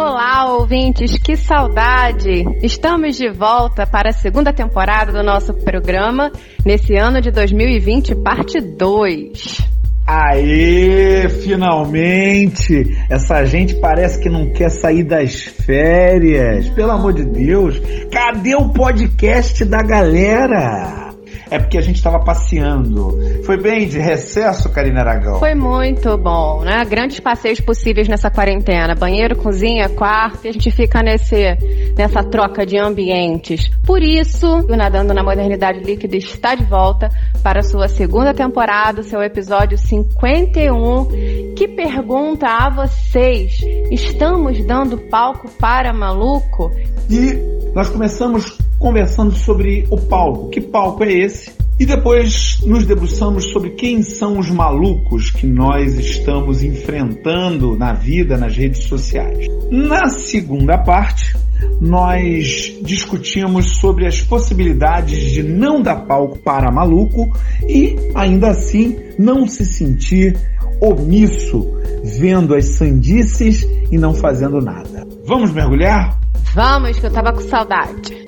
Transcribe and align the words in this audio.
Olá, 0.00 0.46
ouvintes, 0.54 1.18
que 1.18 1.36
saudade! 1.36 2.42
Estamos 2.62 3.16
de 3.16 3.28
volta 3.28 3.86
para 3.86 4.08
a 4.08 4.12
segunda 4.14 4.50
temporada 4.50 5.12
do 5.12 5.22
nosso 5.22 5.52
programa, 5.52 6.32
nesse 6.64 6.96
ano 6.96 7.20
de 7.20 7.30
2020, 7.30 8.14
parte 8.14 8.62
2. 8.62 9.60
Aê, 10.06 11.28
finalmente! 11.28 12.96
Essa 13.10 13.44
gente 13.44 13.74
parece 13.74 14.18
que 14.22 14.30
não 14.30 14.50
quer 14.54 14.70
sair 14.70 15.04
das 15.04 15.42
férias. 15.42 16.70
Pelo 16.70 16.92
amor 16.92 17.12
de 17.12 17.26
Deus, 17.26 17.78
cadê 18.10 18.54
o 18.54 18.70
podcast 18.70 19.62
da 19.66 19.82
galera? 19.82 21.09
É 21.50 21.58
porque 21.58 21.76
a 21.76 21.80
gente 21.80 21.96
estava 21.96 22.20
passeando. 22.20 23.18
Foi 23.44 23.60
bem 23.60 23.88
de 23.88 23.98
recesso, 23.98 24.70
Karina 24.70 25.00
Aragão? 25.00 25.38
Foi 25.38 25.54
muito 25.54 26.16
bom, 26.16 26.62
né? 26.62 26.84
Grandes 26.84 27.18
passeios 27.18 27.60
possíveis 27.60 28.08
nessa 28.08 28.30
quarentena. 28.30 28.94
Banheiro, 28.94 29.36
cozinha, 29.36 29.88
quarto, 29.88 30.44
e 30.44 30.48
a 30.48 30.52
gente 30.52 30.70
fica 30.70 31.02
nesse, 31.02 31.56
nessa 31.96 32.22
troca 32.22 32.64
de 32.64 32.78
ambientes. 32.78 33.68
Por 33.84 34.02
isso, 34.02 34.46
o 34.46 34.76
Nadando 34.76 35.12
na 35.12 35.22
Modernidade 35.22 35.80
Líquida 35.80 36.16
está 36.16 36.54
de 36.54 36.64
volta 36.64 37.10
para 37.42 37.60
a 37.60 37.64
sua 37.64 37.88
segunda 37.88 38.32
temporada, 38.32 39.02
seu 39.02 39.22
episódio 39.22 39.76
51, 39.76 41.54
que 41.56 41.66
pergunta 41.66 42.46
a 42.46 42.70
vocês: 42.70 43.60
estamos 43.90 44.64
dando 44.64 44.98
palco 44.98 45.50
para 45.58 45.92
maluco? 45.92 46.70
E 47.10 47.34
nós 47.74 47.88
começamos 47.88 48.56
conversando 48.80 49.32
sobre 49.32 49.86
o 49.90 49.96
palco. 49.98 50.48
Que 50.48 50.60
palco 50.60 51.04
é 51.04 51.12
esse? 51.12 51.39
E 51.80 51.86
depois 51.86 52.60
nos 52.66 52.84
debruçamos 52.84 53.46
sobre 53.46 53.70
quem 53.70 54.02
são 54.02 54.38
os 54.38 54.50
malucos 54.50 55.30
que 55.30 55.46
nós 55.46 55.98
estamos 55.98 56.62
enfrentando 56.62 57.74
na 57.74 57.94
vida 57.94 58.36
nas 58.36 58.54
redes 58.54 58.84
sociais. 58.84 59.46
Na 59.70 60.10
segunda 60.10 60.76
parte, 60.76 61.34
nós 61.80 62.78
discutimos 62.82 63.78
sobre 63.78 64.06
as 64.06 64.20
possibilidades 64.20 65.32
de 65.32 65.42
não 65.42 65.80
dar 65.80 66.04
palco 66.04 66.38
para 66.40 66.70
maluco 66.70 67.34
e, 67.66 67.96
ainda 68.14 68.50
assim, 68.50 68.98
não 69.18 69.48
se 69.48 69.64
sentir 69.64 70.36
omisso 70.82 71.66
vendo 72.04 72.54
as 72.54 72.76
sandices 72.76 73.66
e 73.90 73.96
não 73.96 74.12
fazendo 74.12 74.60
nada. 74.60 75.08
Vamos 75.24 75.50
mergulhar? 75.50 76.20
Vamos, 76.54 76.98
que 76.98 77.06
eu 77.06 77.10
tava 77.10 77.32
com 77.32 77.40
saudade. 77.40 78.22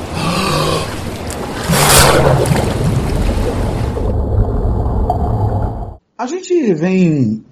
A 6.23 6.27
gente 6.29 6.73
vem 6.75 7.45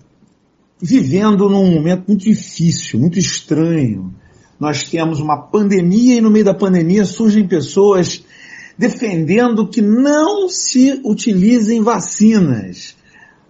vivendo 0.81 1.49
num 1.49 1.75
momento 1.75 2.05
muito 2.07 2.23
difícil, 2.23 3.01
muito 3.01 3.19
estranho. 3.19 4.15
Nós 4.61 4.89
temos 4.89 5.19
uma 5.19 5.37
pandemia 5.37 6.15
e 6.15 6.21
no 6.21 6.31
meio 6.31 6.45
da 6.45 6.55
pandemia 6.55 7.05
surgem 7.05 7.48
pessoas 7.48 8.25
defendendo 8.79 9.67
que 9.67 9.83
não 9.83 10.48
se 10.48 11.01
utilizem 11.05 11.83
vacinas. 11.83 12.97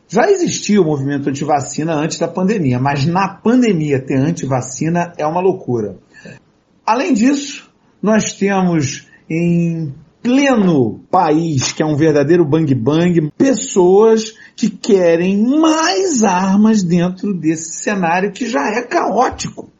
Já 0.09 0.31
existia 0.31 0.81
o 0.81 0.87
movimento 0.87 1.29
anti-vacina 1.29 1.93
antes 1.93 2.19
da 2.19 2.27
pandemia, 2.27 2.79
mas 2.79 3.05
na 3.05 3.29
pandemia 3.29 4.01
ter 4.01 4.17
anti-vacina 4.17 5.13
é 5.19 5.27
uma 5.27 5.43
loucura. 5.43 5.99
Além 6.87 7.13
disso, 7.13 7.71
nós 8.03 8.33
temos 8.33 9.07
em 9.29 9.93
pleno 10.23 11.01
país, 11.11 11.73
que 11.73 11.83
é 11.83 11.87
um 11.87 11.97
verdadeiro 11.97 12.45
bang 12.45 12.75
bang, 12.75 13.31
pessoas 13.37 14.35
que 14.55 14.69
querem 14.69 15.43
mais 15.59 16.23
armas 16.23 16.83
dentro 16.83 17.33
desse 17.35 17.73
cenário 17.83 18.33
que 18.33 18.47
já 18.47 18.71
é 18.71 18.83
caótico. 18.83 19.71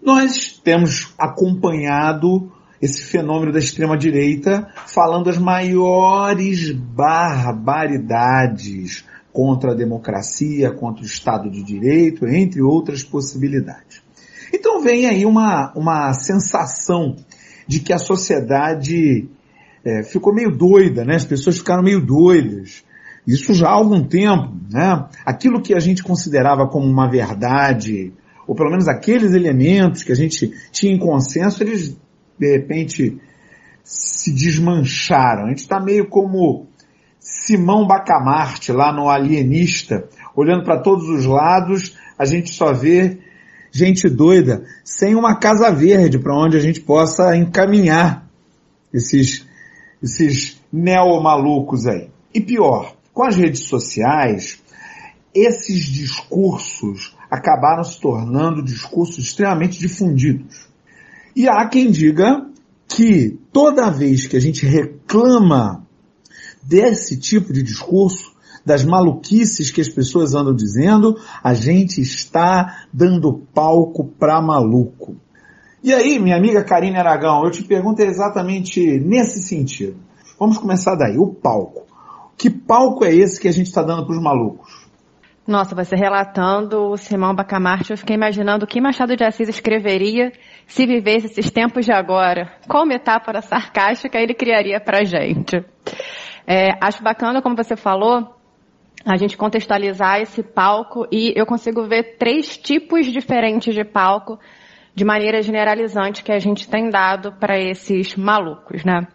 Nós 0.00 0.60
temos 0.62 1.12
acompanhado 1.18 2.52
esse 2.80 3.02
fenômeno 3.02 3.52
da 3.52 3.58
extrema 3.58 3.96
direita 3.96 4.68
falando 4.86 5.28
as 5.28 5.38
maiores 5.38 6.70
barbaridades 6.70 7.84
contra 9.32 9.72
a 9.72 9.74
democracia, 9.74 10.70
contra 10.70 11.02
o 11.02 11.06
Estado 11.06 11.50
de 11.50 11.62
Direito, 11.62 12.26
entre 12.26 12.62
outras 12.62 13.02
possibilidades. 13.02 14.00
Então 14.52 14.80
vem 14.80 15.06
aí 15.06 15.26
uma, 15.26 15.72
uma 15.74 16.12
sensação 16.14 17.16
de 17.66 17.80
que 17.80 17.92
a 17.92 17.98
sociedade 17.98 19.28
é, 19.86 20.02
ficou 20.02 20.34
meio 20.34 20.50
doida, 20.50 21.04
né? 21.04 21.14
As 21.14 21.24
pessoas 21.24 21.58
ficaram 21.58 21.80
meio 21.80 22.04
doidas. 22.04 22.84
Isso 23.24 23.54
já 23.54 23.68
há 23.68 23.72
algum 23.72 24.02
tempo, 24.02 24.52
né? 24.68 25.06
Aquilo 25.24 25.62
que 25.62 25.74
a 25.74 25.78
gente 25.78 26.02
considerava 26.02 26.66
como 26.66 26.86
uma 26.86 27.08
verdade, 27.08 28.12
ou 28.48 28.56
pelo 28.56 28.70
menos 28.70 28.88
aqueles 28.88 29.32
elementos 29.32 30.02
que 30.02 30.10
a 30.10 30.16
gente 30.16 30.52
tinha 30.72 30.92
em 30.92 30.98
consenso, 30.98 31.62
eles 31.62 31.96
de 32.36 32.52
repente 32.52 33.16
se 33.84 34.34
desmancharam. 34.34 35.44
A 35.44 35.48
gente 35.50 35.60
está 35.60 35.78
meio 35.78 36.08
como 36.08 36.66
Simão 37.20 37.86
Bacamarte 37.86 38.72
lá 38.72 38.92
no 38.92 39.08
Alienista, 39.08 40.08
olhando 40.34 40.64
para 40.64 40.80
todos 40.80 41.08
os 41.08 41.26
lados, 41.26 41.96
a 42.18 42.24
gente 42.24 42.52
só 42.52 42.72
vê 42.72 43.18
gente 43.70 44.08
doida, 44.08 44.64
sem 44.82 45.14
uma 45.14 45.38
casa 45.38 45.70
verde 45.70 46.18
para 46.18 46.36
onde 46.36 46.56
a 46.56 46.60
gente 46.60 46.80
possa 46.80 47.36
encaminhar 47.36 48.26
esses, 48.92 49.45
esses 50.06 50.60
neo-malucos 50.72 51.86
aí. 51.86 52.08
E 52.32 52.40
pior, 52.40 52.94
com 53.12 53.24
as 53.24 53.36
redes 53.36 53.64
sociais, 53.64 54.62
esses 55.34 55.84
discursos 55.84 57.14
acabaram 57.30 57.84
se 57.84 58.00
tornando 58.00 58.62
discursos 58.62 59.18
extremamente 59.18 59.78
difundidos. 59.78 60.68
E 61.34 61.48
há 61.48 61.68
quem 61.68 61.90
diga 61.90 62.46
que 62.88 63.38
toda 63.52 63.90
vez 63.90 64.26
que 64.26 64.36
a 64.36 64.40
gente 64.40 64.64
reclama 64.64 65.86
desse 66.62 67.18
tipo 67.18 67.52
de 67.52 67.62
discurso, 67.62 68.34
das 68.64 68.84
maluquices 68.84 69.70
que 69.70 69.80
as 69.80 69.88
pessoas 69.88 70.34
andam 70.34 70.54
dizendo, 70.54 71.16
a 71.42 71.54
gente 71.54 72.00
está 72.00 72.86
dando 72.92 73.46
palco 73.54 74.04
para 74.18 74.40
maluco. 74.40 75.16
E 75.86 75.94
aí, 75.94 76.18
minha 76.18 76.34
amiga 76.34 76.64
Karine 76.64 76.98
Aragão, 76.98 77.44
eu 77.44 77.50
te 77.52 77.62
pergunto 77.62 78.02
exatamente 78.02 78.98
nesse 78.98 79.40
sentido. 79.40 79.96
Vamos 80.36 80.58
começar 80.58 80.96
daí, 80.96 81.16
o 81.16 81.32
palco. 81.32 81.86
Que 82.36 82.50
palco 82.50 83.04
é 83.04 83.14
esse 83.14 83.40
que 83.40 83.46
a 83.46 83.52
gente 83.52 83.68
está 83.68 83.84
dando 83.84 84.04
para 84.04 84.16
os 84.16 84.20
malucos? 84.20 84.84
Nossa, 85.46 85.76
você 85.76 85.94
relatando 85.94 86.90
o 86.90 86.96
Simão 86.96 87.36
Bacamarte, 87.36 87.92
eu 87.92 87.96
fiquei 87.96 88.16
imaginando 88.16 88.64
o 88.64 88.66
que 88.66 88.80
Machado 88.80 89.14
de 89.14 89.22
Assis 89.22 89.48
escreveria 89.48 90.32
se 90.66 90.84
vivesse 90.86 91.26
esses 91.26 91.52
tempos 91.52 91.84
de 91.84 91.92
agora. 91.92 92.50
Qual 92.68 92.84
metáfora 92.84 93.40
sarcástica 93.40 94.18
ele 94.18 94.34
criaria 94.34 94.80
para 94.80 95.04
gente? 95.04 95.64
É, 96.44 96.70
acho 96.80 97.00
bacana, 97.00 97.40
como 97.40 97.54
você 97.54 97.76
falou, 97.76 98.34
a 99.04 99.16
gente 99.16 99.36
contextualizar 99.36 100.20
esse 100.20 100.42
palco 100.42 101.06
e 101.12 101.32
eu 101.36 101.46
consigo 101.46 101.86
ver 101.86 102.16
três 102.18 102.58
tipos 102.58 103.06
diferentes 103.06 103.72
de 103.72 103.84
palco 103.84 104.36
de 104.96 105.04
maneira 105.04 105.42
generalizante 105.42 106.24
que 106.24 106.32
a 106.32 106.38
gente 106.38 106.66
tem 106.66 106.88
dado 106.88 107.30
para 107.32 107.58
esses 107.58 108.16
malucos, 108.16 108.82
né? 108.82 109.06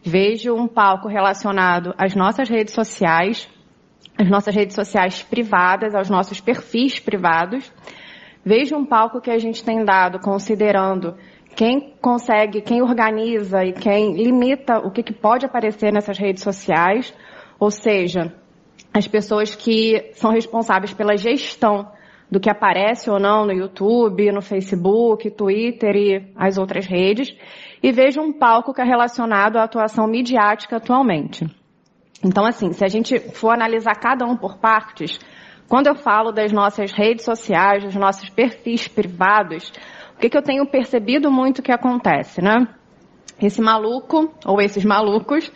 Vejo 0.00 0.54
um 0.54 0.68
palco 0.68 1.08
relacionado 1.08 1.92
às 1.98 2.14
nossas 2.14 2.48
redes 2.48 2.72
sociais, 2.72 3.48
às 4.16 4.30
nossas 4.30 4.54
redes 4.54 4.76
sociais 4.76 5.24
privadas, 5.24 5.92
aos 5.92 6.08
nossos 6.08 6.40
perfis 6.40 7.00
privados. 7.00 7.72
Vejo 8.44 8.76
um 8.76 8.86
palco 8.86 9.20
que 9.20 9.30
a 9.30 9.38
gente 9.38 9.64
tem 9.64 9.84
dado 9.84 10.20
considerando 10.20 11.16
quem 11.56 11.94
consegue, 12.00 12.60
quem 12.60 12.80
organiza 12.80 13.64
e 13.64 13.72
quem 13.72 14.14
limita 14.14 14.78
o 14.78 14.92
que, 14.92 15.02
que 15.02 15.12
pode 15.12 15.44
aparecer 15.44 15.92
nessas 15.92 16.16
redes 16.16 16.44
sociais, 16.44 17.12
ou 17.58 17.72
seja, 17.72 18.32
as 18.92 19.08
pessoas 19.08 19.56
que 19.56 20.12
são 20.12 20.30
responsáveis 20.30 20.92
pela 20.92 21.16
gestão 21.16 21.88
do 22.30 22.40
que 22.40 22.50
aparece 22.50 23.10
ou 23.10 23.18
não 23.18 23.46
no 23.46 23.52
YouTube, 23.52 24.32
no 24.32 24.42
Facebook, 24.42 25.30
Twitter 25.30 25.96
e 25.96 26.32
as 26.36 26.58
outras 26.58 26.86
redes, 26.86 27.34
e 27.82 27.92
vejo 27.92 28.20
um 28.20 28.32
palco 28.32 28.72
que 28.72 28.80
é 28.80 28.84
relacionado 28.84 29.56
à 29.56 29.64
atuação 29.64 30.06
midiática 30.06 30.76
atualmente. 30.76 31.46
Então, 32.24 32.44
assim, 32.46 32.72
se 32.72 32.84
a 32.84 32.88
gente 32.88 33.18
for 33.18 33.50
analisar 33.50 33.94
cada 33.96 34.24
um 34.24 34.36
por 34.36 34.58
partes, 34.58 35.18
quando 35.68 35.86
eu 35.88 35.94
falo 35.94 36.32
das 36.32 36.52
nossas 36.52 36.92
redes 36.92 37.24
sociais, 37.24 37.84
dos 37.84 37.94
nossos 37.94 38.28
perfis 38.30 38.88
privados, 38.88 39.70
o 40.16 40.20
que, 40.20 40.30
que 40.30 40.36
eu 40.36 40.42
tenho 40.42 40.66
percebido 40.66 41.30
muito 41.30 41.62
que 41.62 41.72
acontece, 41.72 42.40
né? 42.40 42.66
Esse 43.40 43.60
maluco, 43.60 44.32
ou 44.46 44.60
esses 44.60 44.84
malucos, 44.84 45.50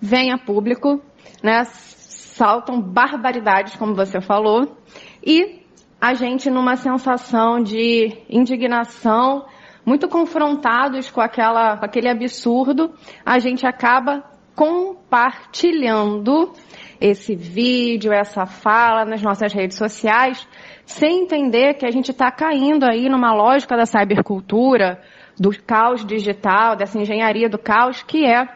vêm 0.00 0.32
a 0.32 0.38
público, 0.38 1.00
né? 1.42 1.64
saltam 1.64 2.80
barbaridades, 2.80 3.76
como 3.76 3.94
você 3.94 4.20
falou, 4.20 4.76
e 5.24 5.61
a 6.02 6.14
gente 6.14 6.50
numa 6.50 6.74
sensação 6.74 7.62
de 7.62 8.12
indignação, 8.28 9.46
muito 9.86 10.08
confrontados 10.08 11.08
com, 11.08 11.20
aquela, 11.20 11.76
com 11.76 11.84
aquele 11.84 12.08
absurdo, 12.08 12.92
a 13.24 13.38
gente 13.38 13.64
acaba 13.64 14.24
compartilhando 14.52 16.52
esse 17.00 17.36
vídeo, 17.36 18.12
essa 18.12 18.46
fala 18.46 19.04
nas 19.04 19.22
nossas 19.22 19.52
redes 19.52 19.78
sociais, 19.78 20.44
sem 20.84 21.22
entender 21.22 21.74
que 21.74 21.86
a 21.86 21.90
gente 21.92 22.10
está 22.10 22.32
caindo 22.32 22.84
aí 22.84 23.08
numa 23.08 23.32
lógica 23.32 23.76
da 23.76 23.86
cybercultura, 23.86 25.00
do 25.38 25.50
caos 25.62 26.04
digital, 26.04 26.74
dessa 26.74 26.98
engenharia 26.98 27.48
do 27.48 27.58
caos, 27.58 28.02
que 28.02 28.26
é 28.26 28.48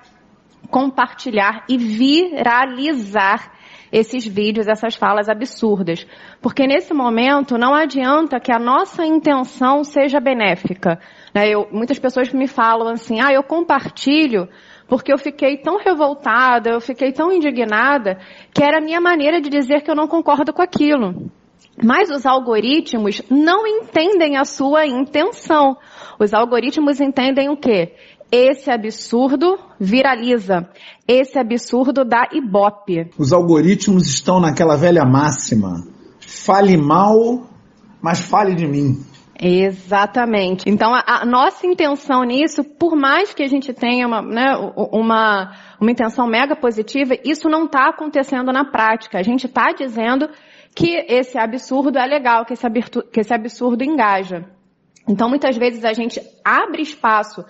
compartilhar 0.69 1.65
e 1.69 1.79
viralizar 1.79 3.53
esses 3.93 4.27
vídeos, 4.27 4.69
essas 4.69 4.95
falas 4.95 5.29
absurdas. 5.29 6.07
Porque 6.41 6.67
nesse 6.67 6.93
momento 6.93 7.57
não 7.59 7.75
adianta 7.75 8.41
que 8.41 8.53
a 8.53 8.59
nossa 8.59 9.05
intenção 9.05 9.85
seja 9.85 10.21
benéfica. 10.21 10.99
Né? 11.35 11.49
Eu, 11.49 11.69
muitas 11.71 11.99
pessoas 11.99 12.33
me 12.33 12.47
falam 12.47 12.89
assim, 12.89 13.21
ah, 13.21 13.33
eu 13.33 13.43
compartilho 13.43 14.49
porque 14.89 15.13
eu 15.13 15.19
fiquei 15.19 15.57
tão 15.57 15.79
revoltada, 15.79 16.71
eu 16.71 16.81
fiquei 16.81 17.13
tão 17.13 17.33
indignada, 17.33 18.19
que 18.55 18.63
era 18.63 18.79
a 18.79 18.81
minha 18.81 19.01
maneira 19.01 19.41
de 19.41 19.51
dizer 19.51 19.83
que 19.83 19.91
eu 19.91 19.97
não 19.97 20.07
concordo 20.07 20.53
com 20.53 20.63
aquilo. 20.63 21.31
Mas 21.83 22.09
os 22.09 22.25
algoritmos 22.25 23.21
não 23.29 23.67
entendem 23.67 24.37
a 24.37 24.45
sua 24.45 24.87
intenção. 24.87 25.77
Os 26.19 26.33
algoritmos 26.33 27.01
entendem 27.01 27.51
o 27.51 27.57
quê? 27.57 27.93
Esse 28.31 28.71
absurdo 28.71 29.59
viraliza. 29.79 30.69
Esse 31.07 31.39
absurdo 31.39 32.05
dá 32.05 32.29
ibope. 32.33 33.11
Os 33.17 33.33
algoritmos 33.33 34.07
estão 34.07 34.41
naquela 34.41 34.77
velha 34.77 35.05
máxima. 35.05 35.85
Fale 36.21 36.77
mal, 36.77 37.47
mas 38.03 38.21
fale 38.21 38.55
de 38.55 38.67
mim. 38.67 39.05
Exatamente. 39.41 40.69
Então, 40.69 40.95
a, 40.95 41.03
a, 41.07 41.27
nossa 41.27 41.67
intenção 41.67 42.25
nisso, 42.25 42.65
por 42.65 42.97
mais 42.97 43.35
que 43.35 43.43
a 43.43 43.49
gente 43.49 43.73
tenha 43.73 44.07
uma, 44.07 44.23
né, 44.23 44.57
uma, 44.93 45.53
uma 45.81 45.91
intenção 45.91 46.27
mega 46.27 46.57
positiva, 46.57 47.15
isso 47.23 47.49
não 47.49 47.67
está 47.67 47.89
acontecendo 47.89 48.51
na 48.53 48.65
prática. 48.65 49.19
A 49.19 49.23
gente 49.23 49.47
está 49.47 49.73
dizendo 49.73 50.29
que 50.75 51.05
esse 51.09 51.39
absurdo 51.39 51.99
é 51.99 52.07
legal, 52.07 52.45
que 52.45 52.55
esse, 52.55 52.67
absurdo, 52.67 53.09
que 53.11 53.21
esse 53.21 53.33
absurdo 53.33 53.85
engaja. 53.85 54.45
Então, 55.09 55.29
muitas 55.29 55.57
vezes 55.57 55.85
a 55.85 55.93
gente 55.93 56.21
abre 56.45 56.83
espaço 56.83 57.45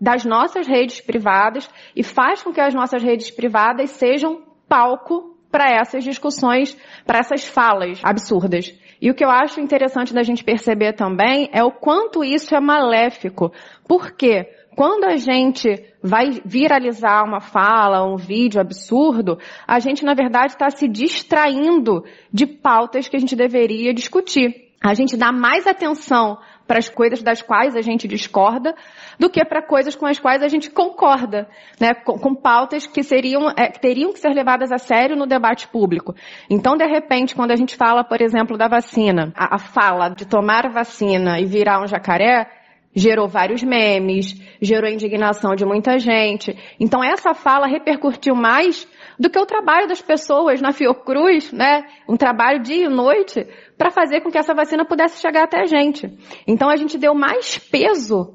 das 0.00 0.24
nossas 0.24 0.66
redes 0.66 1.00
privadas 1.00 1.68
e 1.94 2.02
faz 2.02 2.42
com 2.42 2.52
que 2.52 2.60
as 2.60 2.74
nossas 2.74 3.02
redes 3.02 3.30
privadas 3.30 3.90
sejam 3.90 4.42
palco 4.68 5.36
para 5.50 5.70
essas 5.70 6.04
discussões, 6.04 6.76
para 7.06 7.18
essas 7.18 7.44
falas 7.44 8.00
absurdas. 8.02 8.74
E 9.00 9.10
o 9.10 9.14
que 9.14 9.24
eu 9.24 9.30
acho 9.30 9.60
interessante 9.60 10.12
da 10.12 10.22
gente 10.22 10.44
perceber 10.44 10.94
também 10.94 11.48
é 11.52 11.62
o 11.62 11.70
quanto 11.70 12.24
isso 12.24 12.54
é 12.54 12.60
maléfico. 12.60 13.52
Por 13.86 14.12
quê? 14.12 14.46
Quando 14.74 15.04
a 15.04 15.16
gente 15.16 15.68
vai 16.02 16.42
viralizar 16.44 17.24
uma 17.24 17.40
fala, 17.40 18.06
um 18.06 18.16
vídeo 18.16 18.60
absurdo, 18.60 19.38
a 19.66 19.78
gente 19.78 20.04
na 20.04 20.12
verdade 20.12 20.52
está 20.52 20.68
se 20.68 20.86
distraindo 20.86 22.04
de 22.30 22.46
pautas 22.46 23.08
que 23.08 23.16
a 23.16 23.18
gente 23.18 23.34
deveria 23.34 23.94
discutir. 23.94 24.66
A 24.84 24.92
gente 24.92 25.16
dá 25.16 25.32
mais 25.32 25.66
atenção 25.66 26.38
para 26.66 26.78
as 26.78 26.88
coisas 26.88 27.22
das 27.22 27.40
quais 27.40 27.76
a 27.76 27.80
gente 27.80 28.08
discorda 28.08 28.74
do 29.18 29.30
que 29.30 29.44
para 29.44 29.62
coisas 29.62 29.94
com 29.94 30.06
as 30.06 30.18
quais 30.18 30.42
a 30.42 30.48
gente 30.48 30.70
concorda, 30.70 31.48
né? 31.80 31.94
com, 31.94 32.18
com 32.18 32.34
pautas 32.34 32.86
que 32.86 33.02
seriam, 33.02 33.50
é, 33.50 33.70
teriam 33.70 34.12
que 34.12 34.18
ser 34.18 34.34
levadas 34.34 34.72
a 34.72 34.78
sério 34.78 35.16
no 35.16 35.26
debate 35.26 35.68
público. 35.68 36.14
Então, 36.50 36.76
de 36.76 36.86
repente, 36.86 37.34
quando 37.34 37.52
a 37.52 37.56
gente 37.56 37.76
fala, 37.76 38.04
por 38.04 38.20
exemplo, 38.20 38.58
da 38.58 38.68
vacina, 38.68 39.32
a, 39.36 39.56
a 39.56 39.58
fala 39.58 40.08
de 40.08 40.26
tomar 40.26 40.68
vacina 40.70 41.40
e 41.40 41.46
virar 41.46 41.82
um 41.82 41.86
jacaré, 41.86 42.50
gerou 42.96 43.28
vários 43.28 43.62
memes, 43.62 44.34
gerou 44.60 44.90
indignação 44.90 45.54
de 45.54 45.66
muita 45.66 45.98
gente. 45.98 46.56
Então 46.80 47.04
essa 47.04 47.34
fala 47.34 47.66
repercutiu 47.66 48.34
mais 48.34 48.88
do 49.20 49.28
que 49.28 49.38
o 49.38 49.44
trabalho 49.44 49.86
das 49.86 50.00
pessoas 50.00 50.62
na 50.62 50.72
Fiocruz, 50.72 51.52
né? 51.52 51.84
Um 52.08 52.16
trabalho 52.16 52.62
dia 52.62 52.86
e 52.86 52.88
noite 52.88 53.46
para 53.76 53.90
fazer 53.90 54.22
com 54.22 54.30
que 54.30 54.38
essa 54.38 54.54
vacina 54.54 54.84
pudesse 54.86 55.20
chegar 55.20 55.44
até 55.44 55.60
a 55.60 55.66
gente. 55.66 56.10
Então 56.46 56.70
a 56.70 56.76
gente 56.76 56.96
deu 56.96 57.14
mais 57.14 57.58
peso 57.58 58.34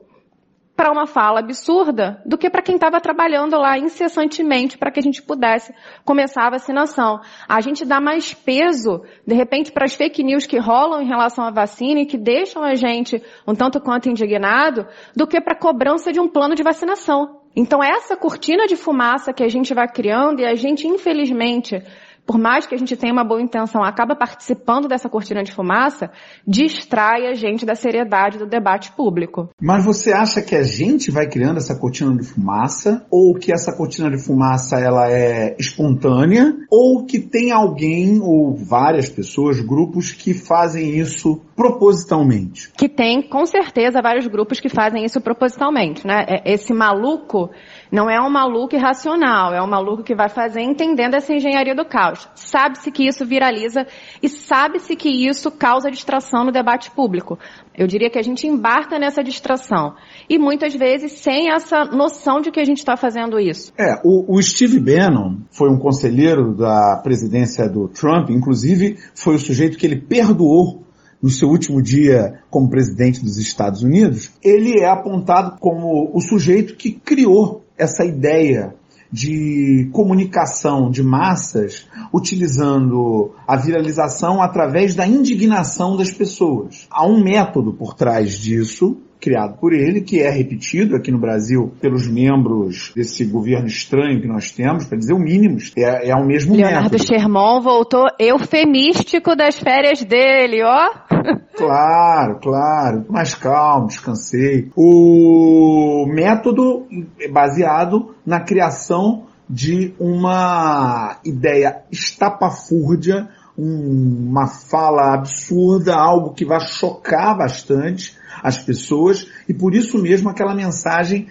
para 0.76 0.92
uma 0.92 1.06
fala 1.06 1.40
absurda 1.40 2.22
do 2.26 2.38
que 2.38 2.50
para 2.50 2.62
quem 2.62 2.76
estava 2.76 3.00
trabalhando 3.00 3.58
lá 3.58 3.78
incessantemente 3.78 4.78
para 4.78 4.92
que 4.92 5.00
a 5.00 5.04
gente 5.04 5.22
pudesse 5.22 5.74
começar 6.04 6.48
a 6.48 6.52
vacinação. 6.52 7.20
A 7.48 7.62
gente 7.62 7.86
dá 7.86 8.00
mais 8.00 8.34
peso, 8.34 9.04
de 9.26 9.36
repente, 9.36 9.72
para 9.72 9.86
as 9.86 9.94
fake 9.94 10.24
news 10.24 10.46
que 10.46 10.58
rolam 10.58 11.02
em 11.02 11.08
relação 11.08 11.44
à 11.44 11.52
vacina 11.52 12.02
e 12.02 12.06
que 12.06 12.18
deixam 12.18 12.64
a 12.64 12.76
gente 12.76 13.22
um 13.48 13.54
tanto 13.54 13.80
quanto 13.80 14.10
indignado, 14.10 14.88
do 15.16 15.28
que 15.28 15.40
para 15.40 15.54
a 15.54 15.60
cobrança 15.60 16.12
de 16.12 16.20
um 16.20 16.28
plano 16.28 16.56
de 16.56 16.64
vacinação. 16.64 17.42
Então 17.56 17.84
essa 17.84 18.16
cortina 18.16 18.66
de 18.66 18.76
fumaça 18.76 19.34
que 19.34 19.44
a 19.44 19.50
gente 19.50 19.74
vai 19.74 19.88
criando 19.88 20.40
e 20.40 20.46
a 20.46 20.56
gente, 20.56 20.88
infelizmente, 20.88 21.84
por 22.26 22.38
mais 22.38 22.66
que 22.66 22.76
a 22.76 22.78
gente 22.78 22.96
tenha 22.96 23.14
uma 23.14 23.24
boa 23.24 23.42
intenção, 23.42 23.84
acaba 23.84 24.16
participando 24.16 24.88
dessa 24.88 25.10
cortina 25.10 25.44
de 25.44 25.52
fumaça, 25.52 26.12
distrai 26.48 27.28
a 27.28 27.34
gente 27.34 27.66
da 27.66 27.76
seriedade 27.76 28.38
do 28.38 28.46
debate 28.46 28.92
público. 28.92 29.50
Mas 29.62 29.84
você 29.84 30.14
acha 30.14 30.42
que 30.42 30.56
a 30.56 30.64
gente 30.64 31.12
vai 31.12 31.28
criando 31.28 31.58
essa 31.58 31.78
cortina 31.78 32.16
de 32.16 32.26
fumaça, 32.26 33.06
ou 33.10 33.34
que 33.34 33.54
essa 33.54 33.76
cortina 33.76 34.10
de 34.10 34.24
fumaça 34.24 34.80
ela 34.80 35.12
é 35.12 35.56
espontânea, 35.60 36.56
ou 36.70 37.06
que 37.06 37.20
tem 37.20 37.52
alguém 37.52 38.20
ou 38.22 38.56
várias 38.56 39.10
pessoas, 39.10 39.60
grupos 39.60 40.12
que 40.12 40.34
fazem 40.34 40.98
isso 40.98 41.42
propositalmente? 41.56 42.72
Que 42.78 42.88
tem, 42.88 43.22
com 43.22 43.46
certeza, 43.46 44.02
vários 44.02 44.28
grupos 44.28 44.60
que 44.60 44.70
fazem 44.70 45.06
isso 45.06 45.20
propositalmente, 45.22 46.06
né? 46.06 46.26
É, 46.28 46.54
esse 46.54 46.74
maluco 46.74 47.50
não 47.92 48.10
é 48.10 48.20
um 48.22 48.30
maluco 48.30 48.74
irracional, 48.74 49.54
é 49.54 49.62
um 49.62 49.68
maluco 49.68 50.02
que 50.02 50.16
vai 50.16 50.30
fazer 50.30 50.62
entendendo 50.62 51.16
essa 51.16 51.34
engenharia 51.34 51.76
do 51.76 51.84
caos. 51.84 52.28
Sabe-se 52.34 52.90
que 52.90 53.06
isso 53.06 53.26
viraliza 53.26 53.86
e 54.24 54.30
sabe-se 54.30 54.96
que 54.96 55.10
isso 55.10 55.52
causa 55.52 55.92
distração 55.92 56.46
no 56.46 56.52
debate 56.52 56.90
público. 56.92 57.38
Eu 57.76 57.88
diria 57.88 58.10
que 58.10 58.18
a 58.18 58.24
gente 58.24 58.48
embarca 58.48 58.98
nessa 58.98 59.22
distração. 59.22 59.94
E 60.30 60.40
muitas 60.40 60.74
vezes 60.74 61.14
sem 61.14 61.52
essa 61.52 61.84
noção 61.84 62.40
de 62.40 62.50
que 62.50 62.60
a 62.60 62.66
gente 62.66 62.78
está 62.78 62.96
fazendo 62.96 63.40
isso. 63.40 63.74
É, 63.78 64.00
o, 64.04 64.38
o 64.38 64.42
Steve 64.42 64.80
Bannon 64.80 65.40
foi 65.52 65.70
um 65.70 65.78
conselheiro 65.78 66.56
da 66.56 67.02
presidência 67.04 67.68
do 67.68 67.90
Trump, 67.90 68.30
inclusive 68.30 68.98
foi 69.14 69.36
o 69.36 69.40
sujeito 69.40 69.78
que 69.78 69.86
ele 69.86 69.98
perdoou 69.98 70.82
no 71.22 71.30
seu 71.30 71.50
último 71.50 71.82
dia 71.82 72.40
como 72.50 72.70
presidente 72.70 73.22
dos 73.22 73.38
Estados 73.38 73.84
Unidos, 73.84 74.32
ele 74.44 74.80
é 74.80 74.90
apontado 74.90 75.58
como 75.60 76.10
o 76.14 76.20
sujeito 76.20 76.76
que 76.76 76.92
criou 76.92 77.64
essa 77.82 78.06
ideia 78.06 78.76
de 79.12 79.90
comunicação 79.92 80.90
de 80.90 81.04
massas 81.04 81.88
utilizando 82.14 83.34
a 83.46 83.58
viralização 83.58 84.42
através 84.42 84.96
da 84.96 85.06
indignação 85.06 85.98
das 85.98 86.12
pessoas. 86.12 86.88
Há 86.90 87.06
um 87.06 87.22
método 87.22 87.74
por 87.74 87.94
trás 87.94 88.38
disso 88.38 88.98
criado 89.22 89.58
por 89.60 89.72
ele, 89.72 90.02
que 90.02 90.20
é 90.20 90.30
repetido 90.30 90.96
aqui 90.96 91.12
no 91.12 91.20
Brasil 91.20 91.72
pelos 91.80 92.08
membros 92.08 92.92
desse 92.96 93.24
governo 93.24 93.68
estranho 93.68 94.20
que 94.20 94.28
nós 94.28 94.52
temos, 94.52 94.86
para 94.86 94.98
dizer 94.98 95.14
o 95.14 95.20
mínimo, 95.20 95.60
é, 95.78 96.10
é 96.10 96.16
o 96.16 96.26
mesmo 96.26 96.56
Leonardo 96.56 96.92
método. 96.92 97.04
Sherman 97.04 97.62
voltou 97.62 98.08
eufemístico 98.20 99.36
das 99.36 99.60
férias 99.60 100.04
dele, 100.04 100.64
ó. 100.64 100.90
Claro, 101.54 102.40
claro, 102.40 103.06
mais 103.10 103.36
calmo, 103.36 103.88
descansei. 103.88 104.72
O 104.76 106.08
método 106.08 106.88
é 107.20 107.28
baseado 107.28 108.16
na 108.26 108.40
criação 108.40 109.26
de 109.48 109.94
uma 110.00 111.18
ideia 111.26 111.84
estapafúrdia, 111.92 113.28
uma 113.58 114.48
fala 114.48 115.14
absurda, 115.14 115.96
algo 115.96 116.34
que 116.34 116.46
vai 116.46 116.60
chocar 116.60 117.38
bastante 117.38 118.18
as 118.42 118.58
pessoas 118.58 119.28
e 119.48 119.54
por 119.54 119.76
isso 119.76 120.02
mesmo 120.02 120.30
aquela 120.30 120.56
mensagem 120.56 121.28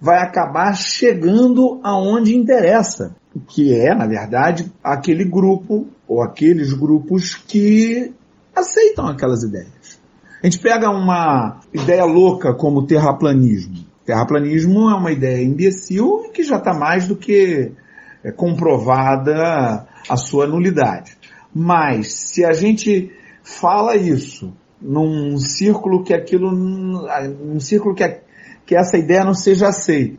vai 0.00 0.18
acabar 0.18 0.74
chegando 0.74 1.80
aonde 1.82 2.34
interessa, 2.36 3.16
que 3.48 3.74
é, 3.74 3.94
na 3.94 4.06
verdade, 4.06 4.72
aquele 4.82 5.24
grupo 5.24 5.88
ou 6.06 6.22
aqueles 6.22 6.72
grupos 6.72 7.34
que 7.34 8.12
aceitam 8.54 9.06
aquelas 9.06 9.42
ideias. 9.42 9.98
A 10.42 10.46
gente 10.46 10.60
pega 10.60 10.88
uma 10.90 11.60
ideia 11.72 12.04
louca 12.04 12.54
como 12.54 12.86
terraplanismo. 12.86 13.86
Terraplanismo 14.04 14.88
é 14.88 14.94
uma 14.94 15.12
ideia 15.12 15.44
imbecil 15.44 16.30
que 16.32 16.42
já 16.42 16.56
está 16.56 16.72
mais 16.72 17.08
do 17.08 17.16
que 17.16 17.72
é, 18.24 18.32
comprovada 18.32 19.86
a 20.08 20.16
sua 20.16 20.46
nulidade. 20.46 21.17
Mas 21.54 22.12
se 22.12 22.44
a 22.44 22.52
gente 22.52 23.10
fala 23.42 23.96
isso 23.96 24.52
num 24.80 25.36
círculo 25.38 26.04
que 26.04 26.14
aquilo, 26.14 26.52
num 26.52 27.58
círculo 27.60 27.94
que, 27.94 28.20
que 28.64 28.76
essa 28.76 28.96
ideia 28.96 29.24
não 29.24 29.34
seja 29.34 29.68
aceita. 29.68 30.18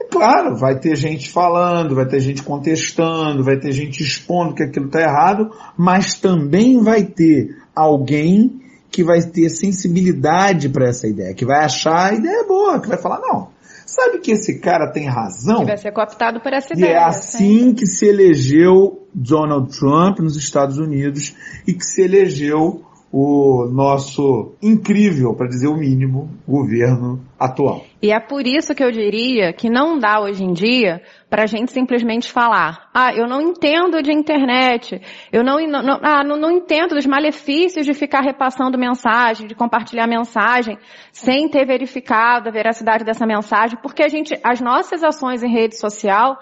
É 0.00 0.04
claro, 0.04 0.56
vai 0.56 0.78
ter 0.78 0.96
gente 0.96 1.30
falando, 1.30 1.94
vai 1.94 2.06
ter 2.06 2.20
gente 2.20 2.42
contestando, 2.42 3.42
vai 3.42 3.58
ter 3.58 3.72
gente 3.72 4.02
expondo 4.02 4.54
que 4.54 4.62
aquilo 4.62 4.86
está 4.86 5.00
errado, 5.00 5.50
mas 5.76 6.14
também 6.14 6.82
vai 6.82 7.04
ter 7.04 7.56
alguém 7.74 8.60
que 8.90 9.02
vai 9.02 9.20
ter 9.22 9.48
sensibilidade 9.48 10.68
para 10.68 10.88
essa 10.88 11.08
ideia, 11.08 11.34
que 11.34 11.44
vai 11.44 11.64
achar 11.64 12.12
a 12.12 12.14
ideia 12.14 12.44
boa, 12.44 12.80
que 12.80 12.88
vai 12.88 12.98
falar, 12.98 13.18
não, 13.20 13.48
Sabe 13.94 14.18
que 14.18 14.32
esse 14.32 14.58
cara 14.58 14.90
tem 14.90 15.06
razão? 15.06 15.60
Que 15.60 15.66
vai 15.66 15.76
ser 15.76 15.92
cooptado 15.92 16.40
por 16.40 16.52
essa 16.52 16.74
ideia. 16.74 16.90
E 16.90 16.94
é 16.94 16.98
assim 16.98 17.72
que 17.72 17.86
se 17.86 18.06
elegeu 18.06 19.06
Donald 19.14 19.70
Trump 19.78 20.18
nos 20.18 20.36
Estados 20.36 20.78
Unidos 20.78 21.32
e 21.64 21.72
que 21.72 21.84
se 21.84 22.02
elegeu 22.02 22.82
o 23.16 23.68
nosso 23.70 24.56
incrível, 24.60 25.36
para 25.36 25.46
dizer 25.46 25.68
o 25.68 25.76
mínimo, 25.76 26.28
governo 26.48 27.20
atual. 27.38 27.84
E 28.02 28.10
é 28.10 28.18
por 28.18 28.44
isso 28.44 28.74
que 28.74 28.82
eu 28.82 28.90
diria 28.90 29.52
que 29.52 29.70
não 29.70 30.00
dá 30.00 30.20
hoje 30.20 30.42
em 30.42 30.52
dia 30.52 31.00
para 31.30 31.44
a 31.44 31.46
gente 31.46 31.70
simplesmente 31.70 32.32
falar, 32.32 32.90
ah, 32.92 33.14
eu 33.14 33.28
não 33.28 33.40
entendo 33.40 34.02
de 34.02 34.12
internet, 34.12 35.00
eu 35.32 35.44
não, 35.44 35.64
não, 35.64 36.00
ah, 36.02 36.24
não, 36.24 36.36
não 36.36 36.50
entendo 36.50 36.96
dos 36.96 37.06
malefícios 37.06 37.86
de 37.86 37.94
ficar 37.94 38.20
repassando 38.20 38.76
mensagem, 38.76 39.46
de 39.46 39.54
compartilhar 39.54 40.08
mensagem, 40.08 40.76
sem 41.12 41.48
ter 41.48 41.64
verificado 41.64 42.48
a 42.48 42.52
veracidade 42.52 43.04
dessa 43.04 43.24
mensagem, 43.24 43.78
porque 43.80 44.02
a 44.02 44.08
gente, 44.08 44.36
as 44.42 44.60
nossas 44.60 45.04
ações 45.04 45.40
em 45.40 45.52
rede 45.52 45.78
social, 45.78 46.36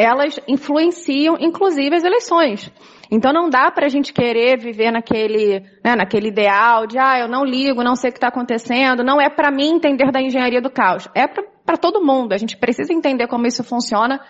elas 0.00 0.40
influenciam, 0.48 1.36
inclusive, 1.38 1.94
as 1.94 2.04
eleições. 2.04 2.72
Então 3.10 3.32
não 3.32 3.50
dá 3.50 3.70
para 3.70 3.86
a 3.86 3.88
gente 3.88 4.12
querer 4.12 4.58
viver 4.58 4.92
naquele, 4.92 5.60
né, 5.84 5.96
naquele 5.96 6.28
ideal 6.28 6.86
de, 6.86 6.96
ah, 6.96 7.18
eu 7.18 7.28
não 7.28 7.44
ligo, 7.44 7.82
não 7.82 7.96
sei 7.96 8.10
o 8.10 8.12
que 8.12 8.18
está 8.18 8.28
acontecendo. 8.28 9.02
Não 9.02 9.20
é 9.20 9.28
para 9.28 9.50
mim 9.50 9.74
entender 9.74 10.12
da 10.12 10.22
engenharia 10.22 10.60
do 10.60 10.70
caos. 10.70 11.08
É 11.14 11.26
para 11.26 11.76
todo 11.76 12.04
mundo. 12.04 12.32
A 12.32 12.38
gente 12.38 12.56
precisa 12.56 12.92
entender 12.92 13.26
como 13.26 13.46
isso 13.46 13.64
funciona, 13.64 14.20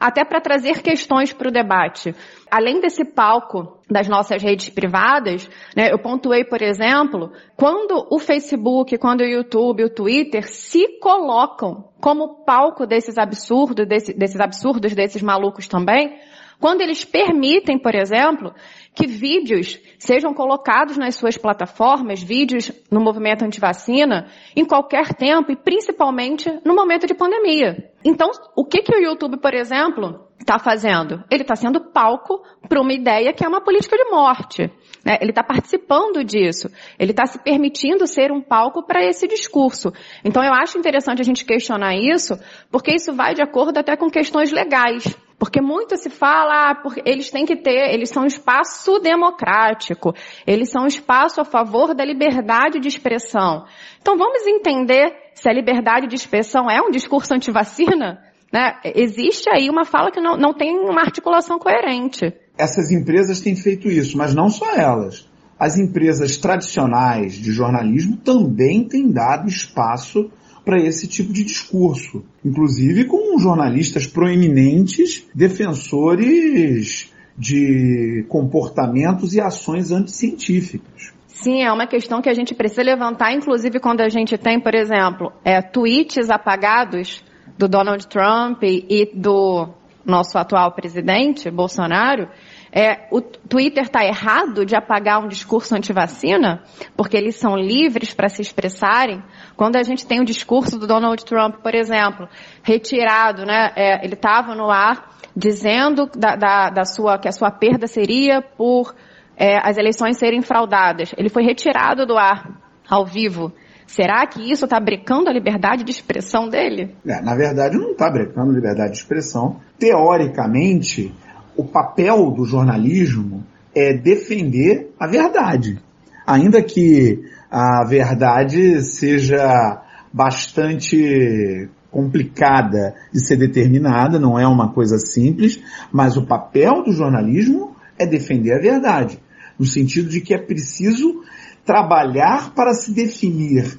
até 0.00 0.24
para 0.24 0.40
trazer 0.40 0.80
questões 0.80 1.30
para 1.30 1.48
o 1.48 1.52
debate. 1.52 2.14
Além 2.50 2.80
desse 2.80 3.04
palco 3.04 3.78
das 3.88 4.08
nossas 4.08 4.42
redes 4.42 4.70
privadas, 4.70 5.48
né, 5.76 5.92
eu 5.92 5.98
pontuei, 5.98 6.42
por 6.42 6.62
exemplo, 6.62 7.30
quando 7.54 8.06
o 8.10 8.18
Facebook, 8.18 8.96
quando 8.96 9.20
o 9.20 9.26
YouTube, 9.26 9.84
o 9.84 9.94
Twitter 9.94 10.48
se 10.48 10.98
colocam 10.98 11.90
como 12.00 12.42
palco 12.46 12.86
desses 12.86 13.18
absurdos, 13.18 13.86
desse, 13.86 14.14
desses 14.14 14.40
absurdos, 14.40 14.94
desses 14.94 15.20
malucos 15.20 15.68
também, 15.68 16.18
quando 16.58 16.82
eles 16.82 17.04
permitem, 17.04 17.78
por 17.78 17.94
exemplo, 17.94 18.54
que 18.94 19.06
vídeos 19.06 19.80
sejam 19.98 20.34
colocados 20.34 20.96
nas 20.96 21.14
suas 21.14 21.38
plataformas, 21.38 22.22
vídeos 22.22 22.70
no 22.90 23.00
movimento 23.00 23.44
antivacina, 23.44 24.28
em 24.54 24.64
qualquer 24.64 25.14
tempo 25.14 25.50
e 25.50 25.56
principalmente 25.56 26.50
no 26.64 26.74
momento 26.74 27.06
de 27.06 27.14
pandemia. 27.14 27.89
Então, 28.04 28.30
o 28.56 28.64
que, 28.64 28.82
que 28.82 28.94
o 28.94 28.98
YouTube, 28.98 29.36
por 29.38 29.52
exemplo, 29.52 30.26
está 30.38 30.58
fazendo? 30.58 31.22
Ele 31.30 31.42
está 31.42 31.54
sendo 31.54 31.80
palco 31.92 32.42
para 32.68 32.80
uma 32.80 32.92
ideia 32.92 33.32
que 33.32 33.44
é 33.44 33.48
uma 33.48 33.60
política 33.60 33.96
de 33.96 34.10
morte. 34.10 34.70
Né? 35.04 35.18
Ele 35.20 35.30
está 35.30 35.42
participando 35.42 36.24
disso. 36.24 36.70
Ele 36.98 37.10
está 37.10 37.26
se 37.26 37.38
permitindo 37.38 38.06
ser 38.06 38.32
um 38.32 38.40
palco 38.40 38.82
para 38.82 39.04
esse 39.04 39.28
discurso. 39.28 39.92
Então, 40.24 40.42
eu 40.42 40.52
acho 40.52 40.78
interessante 40.78 41.20
a 41.20 41.24
gente 41.24 41.44
questionar 41.44 41.94
isso, 41.94 42.38
porque 42.70 42.94
isso 42.94 43.12
vai 43.12 43.34
de 43.34 43.42
acordo 43.42 43.78
até 43.78 43.96
com 43.96 44.10
questões 44.10 44.50
legais. 44.50 45.04
Porque 45.38 45.58
muito 45.58 45.96
se 45.96 46.10
fala, 46.10 46.70
ah, 46.70 46.74
porque 46.74 47.02
eles 47.06 47.30
têm 47.30 47.46
que 47.46 47.56
ter, 47.56 47.94
eles 47.94 48.10
são 48.10 48.24
um 48.24 48.26
espaço 48.26 48.98
democrático, 48.98 50.14
eles 50.46 50.70
são 50.70 50.82
um 50.82 50.86
espaço 50.86 51.40
a 51.40 51.46
favor 51.46 51.94
da 51.94 52.04
liberdade 52.04 52.78
de 52.78 52.88
expressão. 52.88 53.64
Então 54.02 54.18
vamos 54.18 54.46
entender 54.46 55.29
se 55.40 55.48
a 55.48 55.52
liberdade 55.52 56.06
de 56.06 56.14
expressão 56.14 56.70
é 56.70 56.80
um 56.82 56.90
discurso 56.90 57.32
antivacina? 57.32 58.20
Né? 58.52 58.74
Existe 58.94 59.48
aí 59.48 59.70
uma 59.70 59.84
fala 59.84 60.10
que 60.10 60.20
não, 60.20 60.36
não 60.36 60.52
tem 60.52 60.78
uma 60.78 61.00
articulação 61.00 61.58
coerente. 61.58 62.32
Essas 62.58 62.90
empresas 62.90 63.40
têm 63.40 63.56
feito 63.56 63.88
isso, 63.88 64.18
mas 64.18 64.34
não 64.34 64.50
só 64.50 64.74
elas. 64.74 65.28
As 65.58 65.78
empresas 65.78 66.36
tradicionais 66.36 67.34
de 67.34 67.52
jornalismo 67.52 68.16
também 68.18 68.84
têm 68.84 69.10
dado 69.10 69.48
espaço 69.48 70.30
para 70.64 70.78
esse 70.78 71.06
tipo 71.06 71.32
de 71.32 71.42
discurso, 71.42 72.22
inclusive 72.44 73.06
com 73.06 73.38
jornalistas 73.38 74.06
proeminentes, 74.06 75.24
defensores 75.34 77.10
de 77.36 78.26
comportamentos 78.28 79.32
e 79.32 79.40
ações 79.40 79.90
anticientíficas. 79.90 80.99
Sim, 81.42 81.62
é 81.62 81.72
uma 81.72 81.86
questão 81.86 82.20
que 82.20 82.28
a 82.28 82.34
gente 82.34 82.54
precisa 82.54 82.82
levantar, 82.82 83.32
inclusive 83.32 83.80
quando 83.80 84.02
a 84.02 84.10
gente 84.10 84.36
tem, 84.36 84.60
por 84.60 84.74
exemplo, 84.74 85.32
é, 85.42 85.62
tweets 85.62 86.28
apagados 86.28 87.24
do 87.56 87.66
Donald 87.66 88.06
Trump 88.08 88.62
e 88.62 89.10
do 89.14 89.68
nosso 90.04 90.36
atual 90.36 90.72
presidente, 90.72 91.50
Bolsonaro, 91.50 92.28
é, 92.70 93.08
o 93.10 93.22
Twitter 93.22 93.84
está 93.84 94.04
errado 94.04 94.66
de 94.66 94.76
apagar 94.76 95.24
um 95.24 95.28
discurso 95.28 95.74
anti-vacina, 95.74 96.62
porque 96.94 97.16
eles 97.16 97.36
são 97.36 97.56
livres 97.56 98.12
para 98.12 98.28
se 98.28 98.42
expressarem. 98.42 99.22
Quando 99.56 99.76
a 99.76 99.82
gente 99.82 100.06
tem 100.06 100.20
o 100.20 100.24
discurso 100.26 100.78
do 100.78 100.86
Donald 100.86 101.24
Trump, 101.24 101.56
por 101.62 101.74
exemplo, 101.74 102.28
retirado, 102.62 103.46
né, 103.46 103.72
é, 103.74 104.04
ele 104.04 104.14
estava 104.14 104.54
no 104.54 104.70
ar 104.70 105.16
dizendo 105.34 106.06
da, 106.14 106.36
da, 106.36 106.70
da, 106.70 106.84
sua, 106.84 107.18
que 107.18 107.28
a 107.28 107.32
sua 107.32 107.50
perda 107.50 107.86
seria 107.86 108.42
por 108.42 108.94
é, 109.40 109.56
as 109.66 109.78
eleições 109.78 110.18
serem 110.18 110.42
fraudadas. 110.42 111.14
Ele 111.16 111.30
foi 111.30 111.42
retirado 111.42 112.04
do 112.04 112.18
ar 112.18 112.60
ao 112.86 113.06
vivo. 113.06 113.50
Será 113.86 114.26
que 114.26 114.52
isso 114.52 114.66
está 114.66 114.78
brecando 114.78 115.30
a 115.30 115.32
liberdade 115.32 115.82
de 115.82 115.90
expressão 115.90 116.46
dele? 116.46 116.94
É, 117.06 117.22
na 117.22 117.34
verdade, 117.34 117.78
não 117.78 117.92
está 117.92 118.10
brecando 118.10 118.50
a 118.50 118.54
liberdade 118.54 118.92
de 118.92 118.98
expressão. 118.98 119.56
Teoricamente, 119.78 121.14
o 121.56 121.64
papel 121.64 122.30
do 122.32 122.44
jornalismo 122.44 123.42
é 123.74 123.94
defender 123.94 124.92
a 125.00 125.06
verdade. 125.06 125.80
Ainda 126.26 126.62
que 126.62 127.24
a 127.50 127.82
verdade 127.84 128.82
seja 128.82 129.82
bastante 130.12 131.66
complicada 131.90 132.94
de 133.10 133.26
ser 133.26 133.36
determinada, 133.36 134.18
não 134.18 134.38
é 134.38 134.46
uma 134.46 134.72
coisa 134.72 134.98
simples, 134.98 135.60
mas 135.90 136.16
o 136.16 136.26
papel 136.26 136.84
do 136.84 136.92
jornalismo 136.92 137.74
é 137.98 138.06
defender 138.06 138.52
a 138.52 138.58
verdade, 138.58 139.18
no 139.60 139.66
sentido 139.66 140.08
de 140.08 140.22
que 140.22 140.32
é 140.32 140.38
preciso 140.38 141.22
trabalhar 141.66 142.54
para 142.54 142.72
se 142.72 142.94
definir 142.94 143.78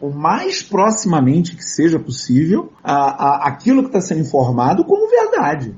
o 0.00 0.10
mais 0.10 0.62
proximamente 0.62 1.56
que 1.56 1.64
seja 1.64 1.98
possível 1.98 2.72
a, 2.84 2.94
a, 2.94 3.48
aquilo 3.48 3.82
que 3.82 3.88
está 3.88 4.00
sendo 4.00 4.20
informado 4.20 4.84
como 4.84 5.10
verdade. 5.10 5.74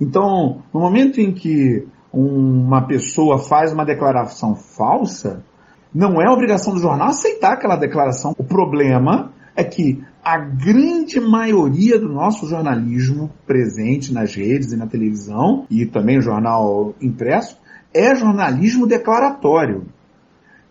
Então, 0.00 0.64
no 0.74 0.80
momento 0.80 1.20
em 1.20 1.32
que 1.32 1.86
uma 2.12 2.82
pessoa 2.82 3.38
faz 3.38 3.72
uma 3.72 3.84
declaração 3.84 4.56
falsa, 4.56 5.44
não 5.94 6.20
é 6.20 6.28
obrigação 6.28 6.74
do 6.74 6.80
jornal 6.80 7.08
aceitar 7.08 7.52
aquela 7.52 7.76
declaração. 7.76 8.34
O 8.36 8.42
problema 8.42 9.32
é 9.54 9.62
que 9.62 10.02
a 10.24 10.36
grande 10.36 11.20
maioria 11.20 11.96
do 12.00 12.08
nosso 12.08 12.48
jornalismo 12.48 13.30
presente 13.46 14.12
nas 14.12 14.34
redes 14.34 14.72
e 14.72 14.76
na 14.76 14.88
televisão, 14.88 15.64
e 15.70 15.86
também 15.86 16.18
o 16.18 16.22
jornal 16.22 16.92
impresso, 17.00 17.62
é 17.94 18.14
jornalismo 18.14 18.86
declaratório. 18.86 19.86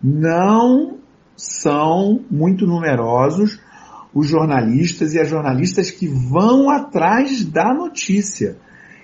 Não 0.02 0.98
são 1.34 2.20
muito 2.30 2.66
numerosos 2.66 3.58
os 4.14 4.28
jornalistas 4.28 5.14
e 5.14 5.18
as 5.18 5.28
jornalistas 5.28 5.90
que 5.90 6.06
vão 6.06 6.70
atrás 6.70 7.44
da 7.44 7.74
notícia 7.74 8.58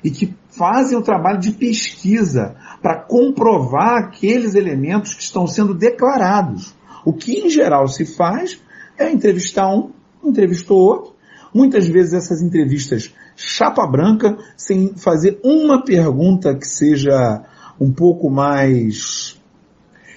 e 0.04 0.10
que 0.10 0.34
fazem 0.56 0.96
o 0.96 1.02
trabalho 1.02 1.40
de 1.40 1.52
pesquisa 1.52 2.54
para 2.80 3.02
comprovar 3.02 3.98
aqueles 3.98 4.54
elementos 4.54 5.14
que 5.14 5.22
estão 5.22 5.46
sendo 5.46 5.74
declarados. 5.74 6.74
O 7.04 7.12
que 7.12 7.40
em 7.40 7.50
geral 7.50 7.88
se 7.88 8.04
faz 8.04 8.60
é 8.96 9.10
entrevistar 9.10 9.68
um, 9.74 9.90
entrevistou 10.22 10.78
outro. 10.78 11.14
Muitas 11.52 11.88
vezes 11.88 12.14
essas 12.14 12.40
entrevistas 12.40 13.12
chapa 13.34 13.86
branca, 13.86 14.36
sem 14.56 14.94
fazer 14.96 15.40
uma 15.42 15.82
pergunta 15.82 16.54
que 16.54 16.66
seja 16.66 17.42
um 17.80 17.92
pouco 17.92 18.28
mais 18.28 19.40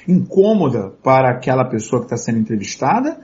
incômoda 0.08 0.92
para 1.02 1.32
aquela 1.32 1.64
pessoa 1.66 2.02
que 2.02 2.08
está 2.08 2.18
sendo 2.18 2.40
entrevistada, 2.40 3.20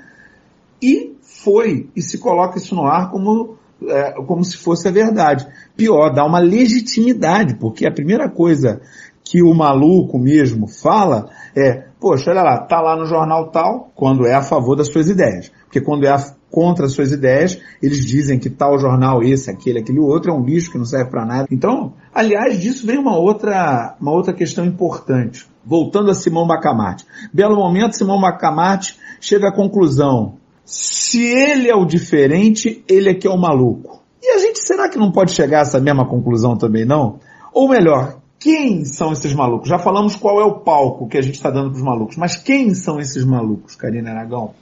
e 0.81 1.15
foi, 1.21 1.89
e 1.95 2.01
se 2.01 2.17
coloca 2.17 2.57
isso 2.57 2.73
no 2.73 2.85
ar 2.85 3.11
como 3.11 3.57
é, 3.87 4.11
como 4.25 4.43
se 4.43 4.57
fosse 4.57 4.87
a 4.87 4.91
verdade. 4.91 5.47
Pior, 5.75 6.13
dá 6.13 6.25
uma 6.25 6.39
legitimidade, 6.39 7.55
porque 7.55 7.87
a 7.87 7.91
primeira 7.91 8.29
coisa 8.29 8.81
que 9.23 9.41
o 9.41 9.53
maluco 9.53 10.17
mesmo 10.17 10.67
fala 10.67 11.29
é, 11.55 11.85
poxa, 11.99 12.31
olha 12.31 12.41
lá, 12.41 12.57
tá 12.59 12.81
lá 12.81 12.95
no 12.95 13.05
jornal 13.05 13.51
tal, 13.51 13.91
quando 13.93 14.25
é 14.25 14.33
a 14.33 14.41
favor 14.41 14.75
das 14.75 14.87
suas 14.87 15.09
ideias. 15.09 15.51
Porque 15.65 15.81
quando 15.81 16.05
é 16.05 16.09
a, 16.09 16.17
contra 16.51 16.85
as 16.85 16.93
suas 16.93 17.11
ideias, 17.11 17.59
eles 17.81 18.05
dizem 18.05 18.39
que 18.39 18.49
tal 18.49 18.79
jornal, 18.79 19.21
esse, 19.23 19.49
aquele, 19.49 19.79
aquele 19.79 19.99
outro, 19.99 20.31
é 20.31 20.33
um 20.33 20.43
lixo 20.43 20.71
que 20.71 20.77
não 20.77 20.85
serve 20.85 21.09
para 21.09 21.25
nada. 21.25 21.47
Então, 21.51 21.93
aliás, 22.13 22.59
disso 22.59 22.85
vem 22.85 22.97
uma 22.97 23.17
outra, 23.17 23.95
uma 23.99 24.11
outra 24.11 24.33
questão 24.33 24.65
importante. 24.65 25.45
Voltando 25.65 26.09
a 26.09 26.15
Simão 26.15 26.47
Bacamarte. 26.47 27.05
Belo 27.31 27.55
momento, 27.55 27.95
Simão 27.95 28.19
Bacamarte 28.19 28.97
chega 29.19 29.49
à 29.49 29.51
conclusão 29.53 30.39
se 30.69 31.23
ele 31.23 31.67
é 31.67 31.75
o 31.75 31.83
diferente, 31.83 32.83
ele 32.87 33.09
é 33.09 33.13
que 33.15 33.27
é 33.27 33.29
o 33.29 33.37
maluco. 33.37 34.03
E 34.21 34.35
a 34.35 34.37
gente 34.37 34.59
será 34.59 34.87
que 34.87 34.99
não 34.99 35.11
pode 35.11 35.31
chegar 35.31 35.59
a 35.59 35.61
essa 35.61 35.79
mesma 35.79 36.07
conclusão 36.07 36.55
também, 36.55 36.85
não? 36.85 37.19
Ou 37.51 37.67
melhor, 37.67 38.19
quem 38.37 38.85
são 38.85 39.11
esses 39.11 39.33
malucos? 39.33 39.67
Já 39.67 39.79
falamos 39.79 40.15
qual 40.15 40.39
é 40.39 40.45
o 40.45 40.59
palco 40.59 41.07
que 41.07 41.17
a 41.17 41.21
gente 41.21 41.35
está 41.35 41.49
dando 41.49 41.71
para 41.71 41.77
os 41.77 41.83
malucos, 41.83 42.17
mas 42.17 42.35
quem 42.35 42.75
são 42.75 42.99
esses 42.99 43.25
malucos, 43.25 43.75
Karina 43.75 44.11
Aragão? 44.11 44.53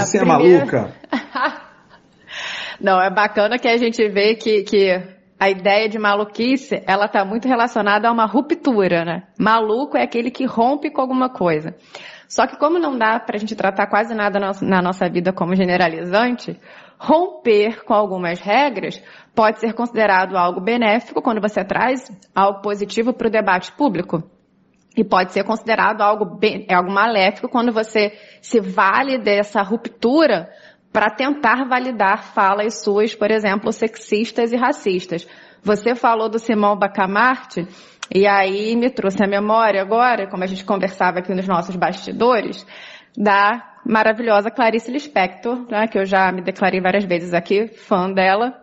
Você 0.00 0.18
é 0.18 0.24
maluca? 0.24 0.94
Não, 2.80 3.00
é 3.00 3.10
bacana 3.10 3.58
que 3.58 3.68
a 3.68 3.76
gente 3.76 4.08
vê 4.08 4.34
que, 4.34 4.62
que 4.62 4.90
a 5.38 5.50
ideia 5.50 5.88
de 5.88 5.98
maluquice, 5.98 6.82
ela 6.86 7.04
está 7.04 7.24
muito 7.24 7.46
relacionada 7.46 8.08
a 8.08 8.12
uma 8.12 8.24
ruptura, 8.24 9.04
né? 9.04 9.24
Maluco 9.38 9.96
é 9.96 10.02
aquele 10.02 10.30
que 10.30 10.46
rompe 10.46 10.90
com 10.90 11.00
alguma 11.00 11.28
coisa. 11.28 11.74
Só 12.26 12.46
que 12.46 12.56
como 12.56 12.78
não 12.78 12.96
dá 12.96 13.20
para 13.20 13.36
a 13.36 13.38
gente 13.38 13.54
tratar 13.54 13.86
quase 13.88 14.14
nada 14.14 14.40
na 14.62 14.80
nossa 14.80 15.08
vida 15.10 15.32
como 15.32 15.54
generalizante, 15.54 16.58
romper 16.98 17.84
com 17.84 17.92
algumas 17.92 18.40
regras 18.40 19.02
pode 19.34 19.60
ser 19.60 19.74
considerado 19.74 20.38
algo 20.38 20.60
benéfico 20.60 21.20
quando 21.20 21.40
você 21.40 21.62
traz 21.62 22.10
algo 22.34 22.62
positivo 22.62 23.12
para 23.12 23.28
o 23.28 23.30
debate 23.30 23.72
público. 23.72 24.22
E 24.96 25.02
pode 25.02 25.32
ser 25.32 25.44
considerado 25.44 26.02
algo, 26.02 26.24
bem, 26.24 26.66
algo 26.68 26.90
maléfico 26.90 27.48
quando 27.48 27.72
você 27.72 28.12
se 28.42 28.60
vale 28.60 29.18
dessa 29.18 29.62
ruptura 29.62 30.50
para 30.92 31.10
tentar 31.10 31.64
validar 31.66 32.22
falas 32.34 32.82
suas, 32.82 33.14
por 33.14 33.30
exemplo, 33.30 33.72
sexistas 33.72 34.52
e 34.52 34.56
racistas. 34.56 35.26
Você 35.62 35.94
falou 35.94 36.28
do 36.28 36.38
Simão 36.38 36.76
Bacamarte, 36.76 37.66
e 38.14 38.26
aí 38.26 38.76
me 38.76 38.90
trouxe 38.90 39.24
a 39.24 39.26
memória 39.26 39.80
agora, 39.80 40.28
como 40.28 40.44
a 40.44 40.46
gente 40.46 40.64
conversava 40.64 41.20
aqui 41.20 41.32
nos 41.34 41.48
nossos 41.48 41.76
bastidores, 41.76 42.66
da 43.16 43.76
maravilhosa 43.86 44.50
Clarice 44.50 44.90
Lispector, 44.90 45.66
né, 45.70 45.86
que 45.86 45.98
eu 45.98 46.04
já 46.04 46.30
me 46.30 46.42
declarei 46.42 46.80
várias 46.80 47.04
vezes 47.04 47.32
aqui, 47.32 47.68
fã 47.68 48.12
dela. 48.12 48.60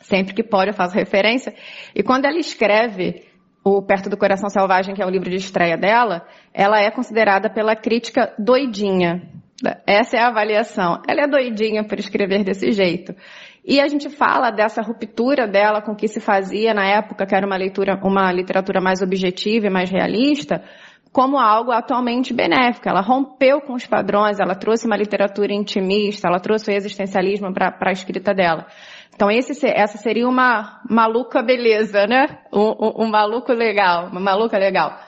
Sempre 0.00 0.34
que 0.34 0.42
pode 0.42 0.70
eu 0.70 0.74
faço 0.74 0.96
referência. 0.96 1.54
E 1.94 2.02
quando 2.02 2.24
ela 2.24 2.38
escreve 2.38 3.24
o 3.64 3.80
Perto 3.82 4.10
do 4.10 4.16
Coração 4.16 4.48
Selvagem, 4.48 4.94
que 4.94 5.02
é 5.02 5.06
o 5.06 5.10
livro 5.10 5.30
de 5.30 5.36
estreia 5.36 5.76
dela, 5.76 6.26
ela 6.52 6.80
é 6.80 6.90
considerada 6.90 7.48
pela 7.48 7.76
crítica 7.76 8.34
doidinha. 8.38 9.22
Essa 9.86 10.16
é 10.16 10.20
a 10.20 10.28
avaliação. 10.28 11.00
Ela 11.06 11.22
é 11.22 11.28
doidinha 11.28 11.84
por 11.84 11.98
escrever 11.98 12.42
desse 12.42 12.72
jeito. 12.72 13.14
E 13.64 13.80
a 13.80 13.86
gente 13.86 14.10
fala 14.10 14.50
dessa 14.50 14.82
ruptura 14.82 15.46
dela 15.46 15.80
com 15.80 15.92
o 15.92 15.96
que 15.96 16.08
se 16.08 16.18
fazia 16.18 16.74
na 16.74 16.84
época, 16.84 17.24
que 17.24 17.34
era 17.34 17.46
uma 17.46 17.56
leitura, 17.56 17.98
uma 18.02 18.32
literatura 18.32 18.80
mais 18.80 19.00
objetiva 19.00 19.68
e 19.68 19.70
mais 19.70 19.88
realista, 19.88 20.64
como 21.12 21.38
algo 21.38 21.70
atualmente 21.70 22.34
benéfico. 22.34 22.88
Ela 22.88 23.00
rompeu 23.00 23.60
com 23.60 23.74
os 23.74 23.86
padrões, 23.86 24.40
ela 24.40 24.56
trouxe 24.56 24.84
uma 24.84 24.96
literatura 24.96 25.54
intimista, 25.54 26.26
ela 26.26 26.40
trouxe 26.40 26.72
o 26.72 26.74
existencialismo 26.74 27.54
para 27.54 27.76
a 27.80 27.92
escrita 27.92 28.34
dela. 28.34 28.66
Então 29.14 29.30
esse, 29.30 29.66
essa 29.66 29.98
seria 29.98 30.28
uma 30.28 30.80
maluca 30.88 31.42
beleza, 31.42 32.06
né? 32.06 32.38
Um, 32.52 32.70
um, 32.70 33.04
um 33.04 33.10
maluco 33.10 33.52
legal, 33.52 34.08
uma 34.08 34.20
maluca 34.20 34.58
legal. 34.58 34.98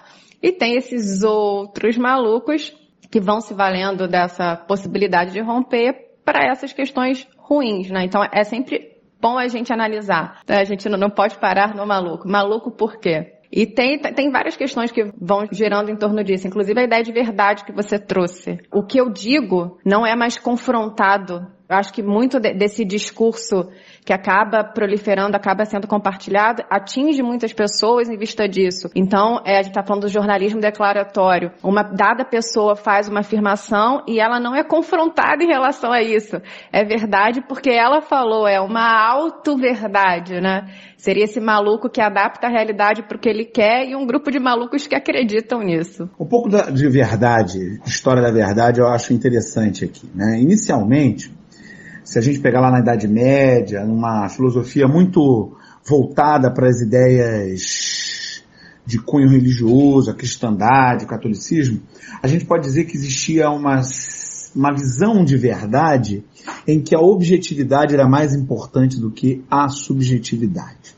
E 0.42 0.52
tem 0.52 0.76
esses 0.76 1.22
outros 1.22 1.96
malucos 1.96 2.72
que 3.10 3.20
vão 3.20 3.40
se 3.40 3.54
valendo 3.54 4.06
dessa 4.06 4.56
possibilidade 4.56 5.32
de 5.32 5.40
romper 5.40 5.94
para 6.24 6.46
essas 6.50 6.72
questões 6.72 7.26
ruins, 7.38 7.90
né? 7.90 8.04
Então 8.04 8.22
é 8.32 8.44
sempre 8.44 8.94
bom 9.20 9.38
a 9.38 9.48
gente 9.48 9.72
analisar. 9.72 10.40
Né? 10.46 10.58
A 10.58 10.64
gente 10.64 10.88
não 10.88 11.08
pode 11.08 11.38
parar 11.38 11.74
no 11.74 11.86
maluco. 11.86 12.28
Maluco 12.28 12.70
por 12.70 12.98
quê? 12.98 13.32
E 13.50 13.66
tem, 13.66 13.98
tem 13.98 14.30
várias 14.32 14.56
questões 14.56 14.90
que 14.90 15.12
vão 15.16 15.46
girando 15.52 15.88
em 15.88 15.96
torno 15.96 16.24
disso, 16.24 16.46
inclusive 16.48 16.80
a 16.80 16.84
ideia 16.84 17.04
de 17.04 17.12
verdade 17.12 17.64
que 17.64 17.72
você 17.72 18.00
trouxe. 18.00 18.58
O 18.72 18.82
que 18.82 19.00
eu 19.00 19.08
digo 19.08 19.78
não 19.84 20.04
é 20.04 20.16
mais 20.16 20.36
confrontado. 20.36 21.46
Eu 21.66 21.76
acho 21.76 21.94
que 21.94 22.02
muito 22.02 22.38
de, 22.38 22.52
desse 22.52 22.84
discurso 22.84 23.70
que 24.04 24.12
acaba 24.12 24.62
proliferando, 24.62 25.34
acaba 25.34 25.64
sendo 25.64 25.88
compartilhado, 25.88 26.62
atinge 26.68 27.22
muitas 27.22 27.54
pessoas 27.54 28.10
em 28.10 28.18
vista 28.18 28.46
disso. 28.46 28.90
Então, 28.94 29.40
é, 29.46 29.54
a 29.54 29.62
gente 29.62 29.70
está 29.70 29.82
falando 29.82 30.02
do 30.02 30.08
jornalismo 30.08 30.60
declaratório. 30.60 31.52
Uma 31.62 31.82
dada 31.82 32.22
pessoa 32.22 32.76
faz 32.76 33.08
uma 33.08 33.20
afirmação 33.20 34.02
e 34.06 34.20
ela 34.20 34.38
não 34.38 34.54
é 34.54 34.62
confrontada 34.62 35.42
em 35.42 35.46
relação 35.46 35.90
a 35.90 36.02
isso. 36.02 36.36
É 36.70 36.84
verdade 36.84 37.42
porque 37.48 37.70
ela 37.70 38.02
falou, 38.02 38.46
é 38.46 38.60
uma 38.60 38.84
auto-verdade, 39.10 40.42
né? 40.42 40.66
Seria 40.98 41.24
esse 41.24 41.40
maluco 41.40 41.88
que 41.88 42.00
adapta 42.00 42.46
a 42.46 42.50
realidade 42.50 43.02
para 43.02 43.16
o 43.16 43.20
que 43.20 43.28
ele 43.28 43.46
quer 43.46 43.88
e 43.88 43.96
um 43.96 44.06
grupo 44.06 44.30
de 44.30 44.38
malucos 44.38 44.86
que 44.86 44.94
acreditam 44.94 45.60
nisso. 45.60 46.10
Um 46.20 46.26
pouco 46.26 46.50
de 46.50 46.88
verdade, 46.90 47.80
história 47.86 48.22
da 48.22 48.30
verdade, 48.30 48.80
eu 48.80 48.86
acho 48.86 49.14
interessante 49.14 49.84
aqui. 49.84 50.10
Né? 50.14 50.40
Inicialmente, 50.40 51.32
se 52.04 52.18
a 52.18 52.22
gente 52.22 52.38
pegar 52.38 52.60
lá 52.60 52.70
na 52.70 52.80
Idade 52.80 53.08
Média, 53.08 53.84
numa 53.84 54.28
filosofia 54.28 54.86
muito 54.86 55.56
voltada 55.88 56.52
para 56.52 56.68
as 56.68 56.80
ideias 56.82 58.44
de 58.86 58.98
cunho 58.98 59.28
religioso, 59.28 60.10
a 60.10 60.14
cristandade, 60.14 61.04
o 61.04 61.08
catolicismo, 61.08 61.80
a 62.22 62.28
gente 62.28 62.44
pode 62.44 62.64
dizer 62.64 62.84
que 62.84 62.96
existia 62.96 63.48
uma, 63.48 63.80
uma 64.54 64.72
visão 64.74 65.24
de 65.24 65.36
verdade 65.38 66.22
em 66.68 66.82
que 66.82 66.94
a 66.94 67.00
objetividade 67.00 67.94
era 67.94 68.06
mais 68.06 68.34
importante 68.34 69.00
do 69.00 69.10
que 69.10 69.42
a 69.50 69.68
subjetividade. 69.68 70.94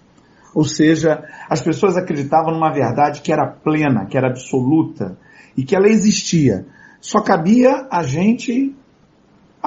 Ou 0.52 0.64
seja, 0.64 1.22
as 1.48 1.60
pessoas 1.60 1.96
acreditavam 1.96 2.52
numa 2.52 2.72
verdade 2.72 3.20
que 3.20 3.32
era 3.32 3.46
plena, 3.46 4.06
que 4.06 4.16
era 4.16 4.28
absoluta 4.28 5.16
e 5.56 5.64
que 5.64 5.76
ela 5.76 5.86
existia. 5.86 6.66
Só 7.00 7.20
cabia 7.20 7.86
a 7.90 8.02
gente 8.02 8.74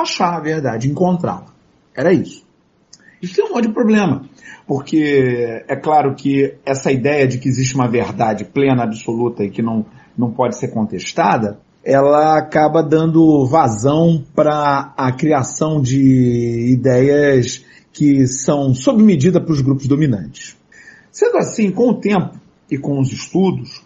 achar 0.02 0.34
a 0.34 0.40
verdade, 0.40 0.90
encontrá-la. 0.90 1.48
Era 1.96 2.14
isso. 2.14 2.46
Isso 3.22 3.36
tem 3.36 3.46
um 3.46 3.50
monte 3.50 3.68
de 3.68 3.74
problema, 3.74 4.24
porque 4.66 5.64
é 5.68 5.76
claro 5.76 6.16
que 6.16 6.56
essa 6.66 6.92
ideia 6.92 7.28
de 7.28 7.38
que 7.38 7.50
existe 7.50 7.76
uma 7.76 7.88
verdade 7.88 8.46
plena, 8.46 8.84
absoluta 8.84 9.44
e 9.44 9.50
que 9.50 9.62
não, 9.62 9.86
não 10.18 10.32
pode 10.32 10.58
ser 10.58 10.70
contestada, 10.70 11.60
ela 11.84 12.38
acaba 12.38 12.82
dando 12.82 13.46
vazão 13.46 14.24
para 14.36 14.94
a 14.96 15.12
criação 15.12 15.82
de 15.82 16.72
ideias 16.72 17.66
que 17.92 18.28
são 18.28 18.74
sob 18.74 19.02
medida 19.02 19.42
para 19.42 19.52
os 19.52 19.62
grupos 19.62 19.88
dominantes. 19.88 20.58
Sendo 21.12 21.38
assim, 21.38 21.72
com 21.72 21.90
o 21.90 22.00
tempo 22.00 22.40
e 22.70 22.78
com 22.78 23.00
os 23.00 23.12
estudos 23.12 23.82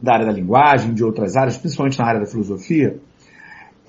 da 0.00 0.14
área 0.14 0.26
da 0.26 0.32
linguagem, 0.32 0.92
de 0.92 1.04
outras 1.04 1.36
áreas, 1.36 1.56
principalmente 1.56 1.98
na 1.98 2.06
área 2.06 2.20
da 2.20 2.26
filosofia, 2.26 2.98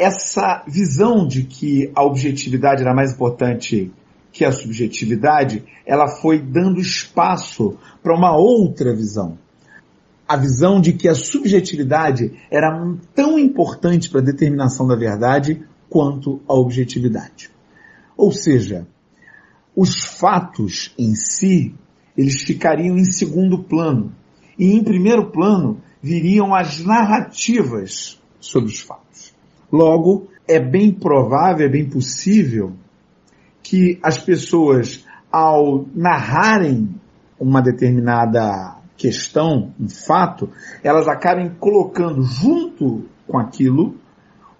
essa 0.01 0.63
visão 0.67 1.27
de 1.27 1.43
que 1.43 1.91
a 1.93 2.03
objetividade 2.03 2.81
era 2.81 2.91
mais 2.91 3.13
importante 3.13 3.93
que 4.31 4.43
a 4.43 4.51
subjetividade, 4.51 5.63
ela 5.85 6.07
foi 6.07 6.39
dando 6.41 6.79
espaço 6.79 7.77
para 8.01 8.15
uma 8.15 8.35
outra 8.35 8.95
visão. 8.95 9.37
A 10.27 10.35
visão 10.35 10.81
de 10.81 10.93
que 10.93 11.07
a 11.07 11.13
subjetividade 11.13 12.31
era 12.49 12.71
tão 13.13 13.37
importante 13.37 14.09
para 14.09 14.21
a 14.21 14.23
determinação 14.23 14.87
da 14.87 14.95
verdade 14.95 15.61
quanto 15.87 16.41
a 16.47 16.55
objetividade. 16.55 17.51
Ou 18.17 18.31
seja, 18.31 18.87
os 19.75 20.03
fatos 20.03 20.95
em 20.97 21.13
si, 21.13 21.75
eles 22.17 22.41
ficariam 22.41 22.97
em 22.97 23.05
segundo 23.05 23.61
plano. 23.61 24.15
E 24.57 24.71
em 24.73 24.83
primeiro 24.83 25.29
plano 25.29 25.79
viriam 26.01 26.55
as 26.55 26.83
narrativas 26.83 28.19
sobre 28.39 28.71
os 28.71 28.79
fatos. 28.79 29.30
Logo, 29.71 30.27
é 30.47 30.59
bem 30.59 30.91
provável, 30.91 31.65
é 31.65 31.69
bem 31.69 31.89
possível 31.89 32.73
que 33.63 33.99
as 34.03 34.17
pessoas, 34.17 35.05
ao 35.31 35.85
narrarem 35.95 36.89
uma 37.39 37.61
determinada 37.61 38.77
questão, 38.97 39.73
um 39.79 39.89
fato, 39.89 40.49
elas 40.83 41.07
acabem 41.07 41.49
colocando 41.59 42.21
junto 42.23 43.05
com 43.27 43.37
aquilo 43.37 43.95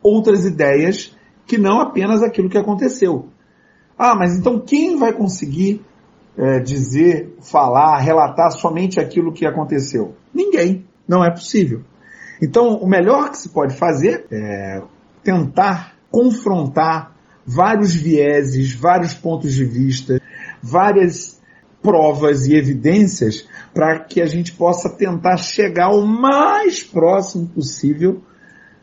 outras 0.02 0.46
ideias 0.46 1.16
que 1.46 1.58
não 1.58 1.80
apenas 1.80 2.24
aquilo 2.24 2.50
que 2.50 2.58
aconteceu. 2.58 3.28
Ah, 3.98 4.16
mas 4.16 4.36
então 4.36 4.60
quem 4.60 4.98
vai 4.98 5.14
conseguir 5.14 5.82
é, 6.38 6.60
dizer, 6.60 7.36
falar, 7.42 8.00
relatar 8.00 8.52
somente 8.52 9.00
aquilo 9.00 9.34
que 9.34 9.46
aconteceu? 9.46 10.16
Ninguém. 10.34 10.86
Não 11.08 11.24
é 11.24 11.30
possível. 11.30 11.82
Então, 12.42 12.78
o 12.78 12.88
melhor 12.88 13.30
que 13.30 13.38
se 13.38 13.50
pode 13.50 13.76
fazer 13.76 14.26
é 14.32 14.82
tentar 15.24 15.96
confrontar 16.10 17.16
vários 17.46 17.94
vieses, 17.94 18.74
vários 18.74 19.14
pontos 19.14 19.54
de 19.54 19.66
vista, 19.66 20.22
várias 20.62 21.42
provas 21.82 22.46
e 22.48 22.56
evidências 22.56 23.48
para 23.74 24.00
que 24.00 24.22
a 24.22 24.26
gente 24.26 24.54
possa 24.54 24.90
tentar 24.90 25.38
chegar 25.38 25.90
o 25.90 26.06
mais 26.06 26.84
próximo 26.84 27.48
possível 27.48 28.22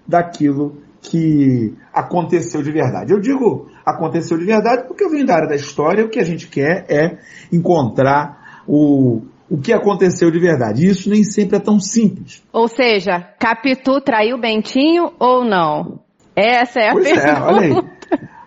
daquilo 0.07 0.83
que 1.01 1.75
aconteceu 1.93 2.63
de 2.63 2.73
verdade. 2.73 3.13
Eu 3.13 3.21
digo 3.21 3.69
aconteceu 3.87 4.37
de 4.37 4.45
verdade 4.45 4.87
porque 4.87 5.05
eu 5.05 5.11
venho 5.11 5.27
da 5.27 5.35
área 5.35 5.49
da 5.49 5.55
história, 5.55 6.05
o 6.05 6.09
que 6.09 6.19
a 6.19 6.25
gente 6.25 6.49
quer 6.49 6.85
é 6.89 7.19
encontrar 7.53 8.63
o, 8.67 9.23
o 9.49 9.59
que 9.59 9.73
aconteceu 9.73 10.31
de 10.31 10.39
verdade. 10.39 10.85
E 10.85 10.91
isso 10.91 11.09
nem 11.09 11.23
sempre 11.23 11.57
é 11.57 11.61
tão 11.61 11.79
simples. 11.79 12.43
Ou 12.53 12.69
seja, 12.69 13.21
Capitu 13.39 14.01
traiu 14.01 14.39
Bentinho 14.39 15.13
ou 15.19 15.45
não? 15.45 16.01
Essa 16.39 16.81
é 16.81 16.89
a 16.91 16.93
pois 16.93 17.05
pergunta. 17.05 17.29
É, 17.29 17.41
olha 17.41 17.61
aí. 17.61 17.85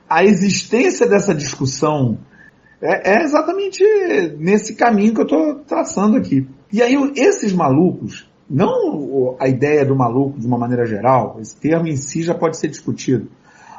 A 0.10 0.24
existência 0.24 1.08
dessa 1.08 1.34
discussão 1.34 2.18
é, 2.82 3.16
é 3.16 3.24
exatamente 3.24 3.84
nesse 4.38 4.76
caminho 4.76 5.14
que 5.14 5.22
eu 5.22 5.26
estou 5.26 5.56
traçando 5.60 6.18
aqui. 6.18 6.48
E 6.72 6.82
aí 6.82 6.96
esses 7.16 7.54
malucos, 7.54 8.30
não 8.50 9.36
a 9.40 9.48
ideia 9.48 9.86
do 9.86 9.96
maluco 9.96 10.40
de 10.40 10.48
uma 10.48 10.58
maneira 10.58 10.86
geral, 10.86 11.38
esse 11.42 11.56
termo 11.56 11.88
em 11.88 11.96
si 11.96 12.24
já 12.24 12.34
pode 12.34 12.58
ser 12.58 12.70
discutido, 12.70 13.30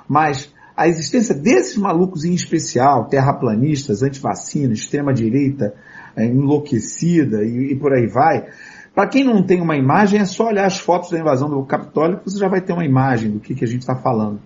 mas 0.09 0.53
a 0.77 0.89
existência 0.89 1.35
desses 1.35 1.77
malucos 1.77 2.25
em 2.25 2.33
especial, 2.33 3.07
terraplanistas, 3.07 4.03
antivacinas, 4.03 4.79
extrema-direita 4.79 5.75
é, 6.17 6.27
enlouquecida 6.27 7.45
e, 7.45 7.73
e 7.73 7.77
por 7.77 7.93
aí 7.93 8.07
vai, 8.07 8.47
para 8.95 9.09
quem 9.09 9.25
não 9.25 9.43
tem 9.43 9.61
uma 9.61 9.77
imagem, 9.77 10.21
é 10.21 10.25
só 10.25 10.49
olhar 10.49 10.67
as 10.67 10.79
fotos 10.79 11.11
da 11.11 11.19
invasão 11.19 11.49
do 11.49 11.65
Capitólio 11.65 12.19
que 12.19 12.31
você 12.31 12.39
já 12.39 12.49
vai 12.49 12.61
ter 12.61 12.73
uma 12.73 12.85
imagem 12.85 13.31
do 13.31 13.41
que, 13.41 13.55
que 13.55 13.65
a 13.65 13.69
gente 13.69 13.81
está 13.81 13.97
falando. 13.97 14.41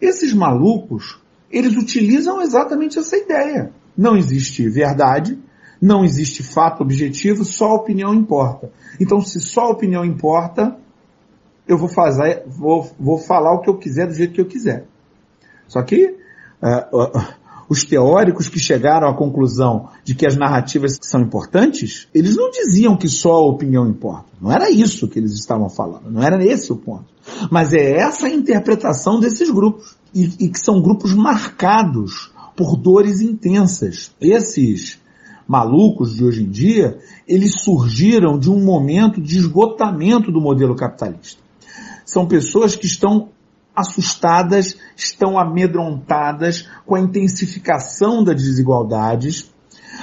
Esses 0.00 0.32
malucos, 0.32 1.20
eles 1.50 1.76
utilizam 1.76 2.40
exatamente 2.40 2.98
essa 2.98 3.16
ideia. 3.16 3.70
Não 3.96 4.16
existe 4.16 4.66
verdade, 4.68 5.38
não 5.80 6.04
existe 6.04 6.42
fato 6.42 6.82
objetivo, 6.82 7.44
só 7.44 7.74
opinião 7.74 8.14
importa. 8.14 8.70
Então, 8.98 9.20
se 9.20 9.40
só 9.40 9.70
opinião 9.70 10.04
importa, 10.04 10.76
eu 11.68 11.76
vou 11.76 11.88
fazer, 11.88 12.44
vou, 12.46 12.90
vou 12.98 13.18
falar 13.18 13.52
o 13.52 13.60
que 13.60 13.68
eu 13.68 13.76
quiser 13.76 14.06
do 14.06 14.14
jeito 14.14 14.32
que 14.32 14.40
eu 14.40 14.46
quiser. 14.46 14.86
Só 15.68 15.82
que 15.82 16.16
uh, 16.62 16.96
uh, 16.96 17.34
os 17.70 17.84
teóricos 17.84 18.48
que 18.48 18.58
chegaram 18.58 19.08
à 19.08 19.14
conclusão 19.14 19.90
de 20.02 20.12
que 20.12 20.26
as 20.26 20.36
narrativas 20.36 20.98
são 21.00 21.20
importantes, 21.20 22.08
eles 22.12 22.34
não 22.34 22.50
diziam 22.50 22.96
que 22.96 23.08
só 23.08 23.34
a 23.34 23.46
opinião 23.46 23.88
importa. 23.88 24.26
Não 24.40 24.50
era 24.50 24.68
isso 24.68 25.06
que 25.06 25.20
eles 25.20 25.34
estavam 25.34 25.70
falando. 25.70 26.10
Não 26.10 26.20
era 26.20 26.44
esse 26.44 26.72
o 26.72 26.76
ponto. 26.76 27.04
Mas 27.48 27.72
é 27.72 27.92
essa 27.92 28.26
a 28.26 28.30
interpretação 28.30 29.20
desses 29.20 29.48
grupos. 29.50 29.96
E, 30.12 30.24
e 30.40 30.48
que 30.48 30.58
são 30.58 30.82
grupos 30.82 31.14
marcados 31.14 32.32
por 32.56 32.76
dores 32.76 33.20
intensas. 33.20 34.10
Esses 34.20 34.98
malucos 35.46 36.16
de 36.16 36.24
hoje 36.24 36.42
em 36.42 36.50
dia, 36.50 36.98
eles 37.26 37.60
surgiram 37.62 38.36
de 38.36 38.50
um 38.50 38.64
momento 38.64 39.20
de 39.20 39.38
esgotamento 39.38 40.32
do 40.32 40.40
modelo 40.40 40.74
capitalista. 40.74 41.40
São 42.04 42.26
pessoas 42.26 42.74
que 42.74 42.86
estão 42.86 43.28
assustadas, 43.80 44.76
estão 44.96 45.38
amedrontadas 45.38 46.68
com 46.86 46.94
a 46.94 47.00
intensificação 47.00 48.22
das 48.22 48.42
desigualdades, 48.42 49.50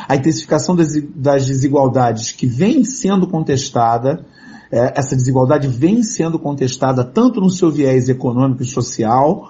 a 0.07 0.15
intensificação 0.15 0.75
das, 0.75 1.45
desigualdades 1.45 2.31
que 2.31 2.45
vem 2.45 2.83
sendo 2.83 3.27
contestada, 3.27 4.25
é, 4.71 4.99
essa 4.99 5.15
desigualdade 5.15 5.67
vem 5.67 6.03
sendo 6.03 6.37
contestada 6.37 7.03
tanto 7.03 7.39
no 7.39 7.49
seu 7.49 7.71
viés 7.71 8.09
econômico 8.09 8.63
e 8.63 8.65
social, 8.65 9.49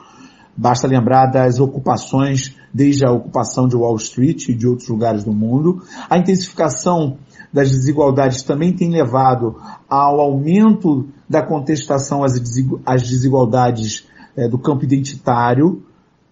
basta 0.55 0.87
lembrar 0.87 1.27
das 1.27 1.59
ocupações, 1.59 2.55
desde 2.73 3.05
a 3.05 3.11
ocupação 3.11 3.67
de 3.67 3.75
Wall 3.75 3.95
Street 3.95 4.49
e 4.49 4.53
de 4.53 4.67
outros 4.67 4.87
lugares 4.87 5.23
do 5.23 5.33
mundo, 5.33 5.81
a 6.09 6.17
intensificação 6.17 7.17
das 7.51 7.71
desigualdades 7.71 8.43
também 8.43 8.73
tem 8.73 8.91
levado 8.91 9.55
ao 9.89 10.19
aumento 10.19 11.07
da 11.29 11.41
contestação 11.41 12.23
às 12.23 13.01
desigualdades 13.01 14.07
é, 14.37 14.47
do 14.47 14.59
campo 14.59 14.85
identitário, 14.85 15.83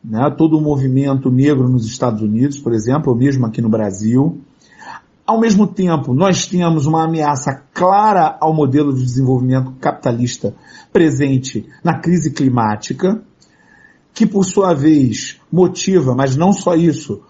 né, 0.03 0.33
todo 0.37 0.57
o 0.57 0.61
movimento 0.61 1.31
negro 1.31 1.67
nos 1.67 1.85
Estados 1.87 2.21
Unidos, 2.21 2.59
por 2.59 2.71
exemplo, 2.71 3.11
ou 3.11 3.17
mesmo 3.17 3.45
aqui 3.45 3.61
no 3.61 3.69
Brasil. 3.69 4.39
Ao 5.25 5.39
mesmo 5.39 5.65
tempo, 5.65 6.13
nós 6.13 6.45
temos 6.45 6.85
uma 6.85 7.03
ameaça 7.03 7.63
clara 7.73 8.37
ao 8.39 8.53
modelo 8.53 8.93
de 8.93 9.03
desenvolvimento 9.03 9.71
capitalista 9.81 10.53
presente 10.93 11.67
na 11.83 11.99
crise 11.99 12.31
climática, 12.31 13.19
que 14.13 14.27
por 14.27 14.45
sua 14.45 14.73
vez 14.75 15.41
motiva, 15.51 16.13
mas 16.13 16.35
não 16.35 16.53
só 16.53 16.75
isso, 16.75 17.21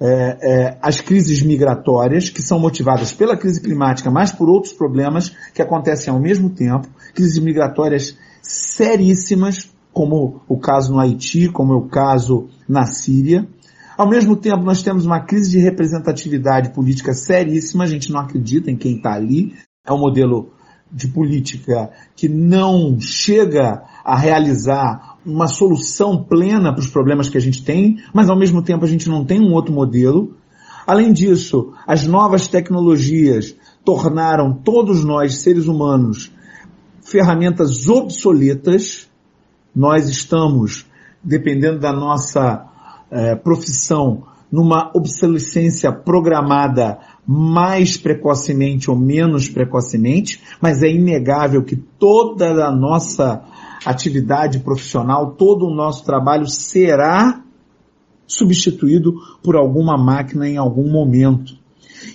é, 0.00 0.38
é, 0.40 0.78
as 0.80 1.00
crises 1.00 1.42
migratórias, 1.42 2.30
que 2.30 2.40
são 2.40 2.58
motivadas 2.58 3.12
pela 3.12 3.36
crise 3.36 3.60
climática, 3.60 4.10
mas 4.10 4.30
por 4.30 4.48
outros 4.48 4.72
problemas 4.72 5.30
que 5.52 5.60
acontecem 5.60 6.12
ao 6.12 6.20
mesmo 6.20 6.48
tempo, 6.48 6.88
crises 7.14 7.38
migratórias 7.38 8.16
seríssimas, 8.40 9.69
como 9.92 10.42
o 10.48 10.58
caso 10.58 10.92
no 10.92 11.00
Haiti, 11.00 11.48
como 11.48 11.72
é 11.72 11.76
o 11.76 11.88
caso 11.88 12.48
na 12.68 12.86
Síria. 12.86 13.48
Ao 13.96 14.08
mesmo 14.08 14.36
tempo, 14.36 14.62
nós 14.62 14.82
temos 14.82 15.04
uma 15.04 15.20
crise 15.20 15.50
de 15.50 15.58
representatividade 15.58 16.70
política 16.70 17.12
seríssima, 17.12 17.84
a 17.84 17.86
gente 17.86 18.10
não 18.10 18.20
acredita 18.20 18.70
em 18.70 18.76
quem 18.76 18.96
está 18.96 19.12
ali. 19.12 19.54
É 19.84 19.92
um 19.92 19.98
modelo 19.98 20.50
de 20.92 21.08
política 21.08 21.90
que 22.16 22.28
não 22.28 22.98
chega 22.98 23.82
a 24.04 24.16
realizar 24.16 25.18
uma 25.24 25.46
solução 25.46 26.24
plena 26.24 26.72
para 26.72 26.80
os 26.80 26.88
problemas 26.88 27.28
que 27.28 27.36
a 27.36 27.40
gente 27.40 27.62
tem, 27.62 27.98
mas 28.12 28.28
ao 28.28 28.38
mesmo 28.38 28.62
tempo 28.62 28.84
a 28.84 28.88
gente 28.88 29.08
não 29.08 29.24
tem 29.24 29.40
um 29.40 29.52
outro 29.52 29.72
modelo. 29.72 30.34
Além 30.86 31.12
disso, 31.12 31.72
as 31.86 32.06
novas 32.06 32.48
tecnologias 32.48 33.54
tornaram 33.84 34.52
todos 34.52 35.04
nós, 35.04 35.38
seres 35.38 35.66
humanos, 35.66 36.32
ferramentas 37.02 37.88
obsoletas, 37.88 39.09
nós 39.74 40.08
estamos, 40.08 40.86
dependendo 41.22 41.78
da 41.78 41.92
nossa 41.92 42.66
é, 43.10 43.34
profissão, 43.34 44.24
numa 44.50 44.90
obsolescência 44.94 45.92
programada 45.92 46.98
mais 47.26 47.96
precocemente 47.96 48.90
ou 48.90 48.96
menos 48.96 49.48
precocemente, 49.48 50.42
mas 50.60 50.82
é 50.82 50.90
inegável 50.90 51.62
que 51.62 51.76
toda 51.76 52.66
a 52.66 52.72
nossa 52.72 53.44
atividade 53.84 54.58
profissional, 54.58 55.32
todo 55.32 55.66
o 55.66 55.74
nosso 55.74 56.04
trabalho 56.04 56.46
será 56.46 57.42
substituído 58.26 59.14
por 59.42 59.56
alguma 59.56 59.96
máquina 59.96 60.48
em 60.48 60.56
algum 60.56 60.90
momento. 60.90 61.58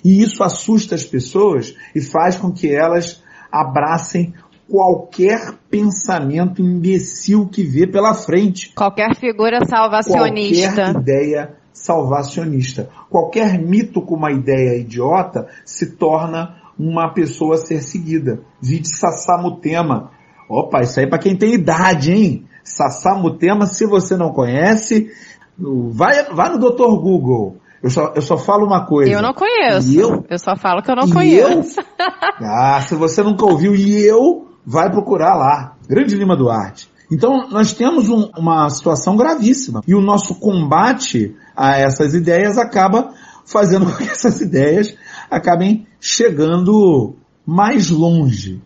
E 0.03 0.21
isso 0.21 0.43
assusta 0.43 0.95
as 0.95 1.03
pessoas 1.03 1.75
e 1.93 2.01
faz 2.01 2.35
com 2.35 2.51
que 2.51 2.73
elas 2.73 3.23
abracem 3.51 4.33
qualquer 4.69 5.54
pensamento 5.69 6.62
imbecil 6.62 7.47
que 7.47 7.63
vê 7.63 7.88
pela 7.88 8.13
frente. 8.13 8.73
Qualquer 8.75 9.15
figura 9.15 9.65
salvacionista. 9.65 10.93
Qualquer 10.93 11.01
ideia 11.01 11.56
salvacionista. 11.71 12.89
Qualquer 13.10 13.60
mito 13.60 14.01
com 14.01 14.15
uma 14.15 14.32
ideia 14.32 14.78
idiota 14.78 15.47
se 15.63 15.91
torna 15.97 16.56
uma 16.78 17.13
pessoa 17.13 17.56
a 17.56 17.58
ser 17.58 17.82
seguida. 17.82 18.41
Vide 18.62 18.89
Sassamutema. 18.89 20.12
Opa, 20.49 20.82
isso 20.82 20.99
aí 20.99 21.06
é 21.06 21.10
para 21.10 21.19
quem 21.19 21.36
tem 21.36 21.54
idade, 21.54 22.12
hein? 22.12 22.45
Sassamutema, 22.63 23.65
se 23.65 23.86
você 23.86 24.17
não 24.17 24.32
conhece, 24.32 25.12
vai, 25.58 26.23
vai 26.34 26.49
no 26.49 26.60
Dr. 26.60 26.99
Google. 26.99 27.58
Eu 27.82 27.89
só, 27.89 28.13
eu 28.15 28.21
só 28.21 28.38
falo 28.38 28.65
uma 28.65 28.86
coisa. 28.86 29.12
Eu 29.12 29.21
não 29.21 29.34
conheço. 29.34 29.99
eu, 29.99 30.25
eu 30.28 30.39
só 30.39 30.56
falo 30.56 30.82
que 30.82 30.89
eu 30.89 30.95
não 30.95 31.08
conheço. 31.10 31.80
Eu, 31.80 31.86
ah, 32.41 32.82
se 32.82 32.95
você 32.95 33.21
nunca 33.21 33.45
ouviu, 33.45 33.75
e 33.75 34.04
eu 34.04 34.44
vai 34.65 34.89
procurar 34.89 35.36
lá. 35.36 35.75
Grande 35.88 36.15
Lima 36.15 36.36
Duarte. 36.36 36.89
Então, 37.12 37.49
nós 37.49 37.73
temos 37.73 38.10
um, 38.10 38.32
uma 38.38 38.69
situação 38.69 39.15
gravíssima. 39.15 39.82
E 39.88 39.93
o 39.93 40.01
nosso 40.01 40.36
combate 40.36 41.36
a 41.56 41.78
essas 41.78 42.13
ideias 42.13 42.58
acaba 42.58 43.13
fazendo 43.45 43.86
com 43.91 43.97
que 43.97 44.10
essas 44.10 44.41
ideias 44.41 44.95
acabem 45.30 45.86
chegando 45.99 47.15
mais 47.45 47.89
longe. 47.89 48.62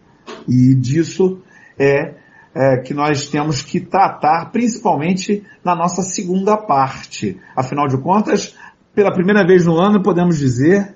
E 0.48 0.74
disso 0.74 1.40
é, 1.78 2.16
é, 2.56 2.78
que 2.78 2.94
nós 2.94 3.28
temos 3.28 3.62
que 3.62 3.80
tratar, 3.80 4.52
principalmente 4.52 5.44
na 5.64 5.76
nossa 5.76 6.02
segunda 6.02 6.58
parte. 6.58 7.38
Afinal 7.56 7.88
de 7.88 7.98
contas, 7.98 8.56
pela 8.96 9.14
primeira 9.14 9.46
vez 9.46 9.66
no 9.66 9.78
ano, 9.78 10.02
podemos 10.02 10.38
dizer 10.38 10.96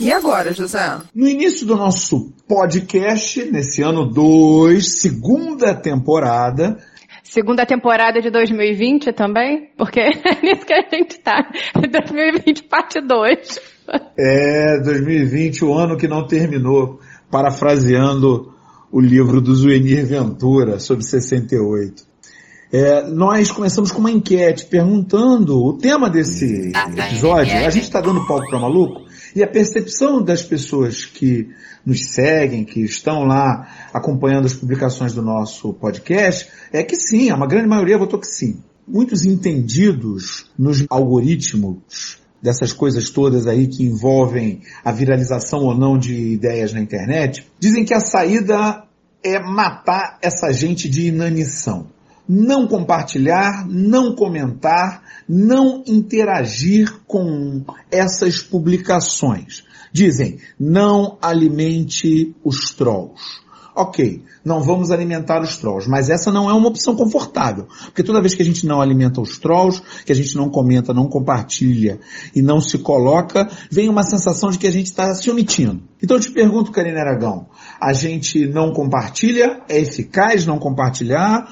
E 0.00 0.10
agora, 0.10 0.50
José? 0.54 0.98
No 1.14 1.28
início 1.28 1.66
do 1.66 1.76
nosso 1.76 2.32
podcast, 2.48 3.44
nesse 3.44 3.82
ano 3.82 4.06
2, 4.06 4.98
segunda 4.98 5.74
temporada. 5.74 6.78
Segunda 7.22 7.66
temporada 7.66 8.18
de 8.22 8.30
2020 8.30 9.12
também? 9.12 9.70
Porque 9.76 10.00
é 10.00 10.42
nisso 10.42 10.64
que 10.64 10.72
a 10.72 10.88
gente 10.90 11.18
tá. 11.18 11.46
2020 11.76 12.62
parte 12.62 12.98
2. 12.98 13.60
É, 14.18 14.80
2020, 14.82 15.66
o 15.66 15.74
ano 15.74 15.98
que 15.98 16.08
não 16.08 16.26
terminou. 16.26 16.98
Parafraseando 17.30 18.54
o 18.90 19.00
livro 19.00 19.38
do 19.42 19.54
Zuenir 19.54 20.06
Ventura 20.06 20.80
sobre 20.80 21.04
68. 21.04 22.08
É, 22.72 23.06
nós 23.06 23.52
começamos 23.52 23.92
com 23.92 23.98
uma 23.98 24.10
enquete 24.10 24.64
perguntando 24.64 25.62
o 25.62 25.76
tema 25.76 26.08
desse 26.08 26.72
episódio. 26.96 27.54
A 27.54 27.70
gente 27.70 27.82
está 27.82 28.00
dando 28.00 28.26
palco 28.26 28.48
para 28.48 28.58
maluco? 28.58 29.09
E 29.34 29.42
a 29.42 29.46
percepção 29.46 30.22
das 30.22 30.42
pessoas 30.42 31.04
que 31.04 31.48
nos 31.84 32.06
seguem, 32.06 32.64
que 32.64 32.80
estão 32.80 33.24
lá 33.24 33.88
acompanhando 33.92 34.46
as 34.46 34.54
publicações 34.54 35.12
do 35.12 35.22
nosso 35.22 35.72
podcast, 35.74 36.48
é 36.72 36.82
que 36.82 36.96
sim, 36.96 37.32
uma 37.32 37.46
grande 37.46 37.68
maioria 37.68 37.98
votou 37.98 38.18
que 38.18 38.26
sim. 38.26 38.62
Muitos 38.86 39.24
entendidos 39.24 40.50
nos 40.58 40.84
algoritmos 40.90 42.18
dessas 42.42 42.72
coisas 42.72 43.10
todas 43.10 43.46
aí 43.46 43.66
que 43.68 43.84
envolvem 43.84 44.62
a 44.84 44.90
viralização 44.90 45.60
ou 45.60 45.76
não 45.76 45.98
de 45.98 46.14
ideias 46.14 46.72
na 46.72 46.80
internet, 46.80 47.46
dizem 47.58 47.84
que 47.84 47.94
a 47.94 48.00
saída 48.00 48.84
é 49.22 49.38
matar 49.38 50.18
essa 50.22 50.50
gente 50.50 50.88
de 50.88 51.06
inanição 51.06 51.88
não 52.32 52.68
compartilhar, 52.68 53.66
não 53.68 54.14
comentar, 54.14 55.02
não 55.28 55.82
interagir 55.84 56.88
com 57.04 57.64
essas 57.90 58.40
publicações. 58.40 59.64
Dizem, 59.92 60.38
não 60.58 61.18
alimente 61.20 62.32
os 62.44 62.72
trolls. 62.72 63.40
ok, 63.74 64.22
não 64.44 64.62
vamos 64.62 64.92
alimentar 64.92 65.42
os 65.42 65.56
trolls, 65.56 65.88
mas 65.88 66.08
essa 66.08 66.30
não 66.30 66.48
é 66.48 66.52
uma 66.52 66.68
opção 66.68 66.94
confortável, 66.94 67.66
porque 67.86 68.04
toda 68.04 68.20
vez 68.20 68.34
que 68.34 68.42
a 68.42 68.44
gente 68.44 68.64
não 68.64 68.80
alimenta 68.80 69.20
os 69.20 69.36
trolls, 69.38 69.82
que 70.04 70.12
a 70.12 70.14
gente 70.14 70.36
não 70.36 70.48
comenta, 70.48 70.94
não 70.94 71.08
compartilha 71.08 71.98
e 72.34 72.42
não 72.42 72.60
se 72.60 72.78
coloca, 72.78 73.50
vem 73.72 73.88
uma 73.88 74.04
sensação 74.04 74.50
de 74.50 74.58
que 74.58 74.68
a 74.68 74.72
gente 74.72 74.86
está 74.86 75.12
se 75.14 75.28
omitindo. 75.28 75.82
Então 76.00 76.16
eu 76.16 76.20
te 76.20 76.30
pergunto, 76.30 76.70
Karina 76.70 77.00
Aragão, 77.00 77.48
a 77.80 77.92
gente 77.92 78.46
não 78.46 78.72
compartilha? 78.72 79.62
É 79.68 79.80
eficaz 79.80 80.46
não 80.46 80.60
compartilhar? 80.60 81.48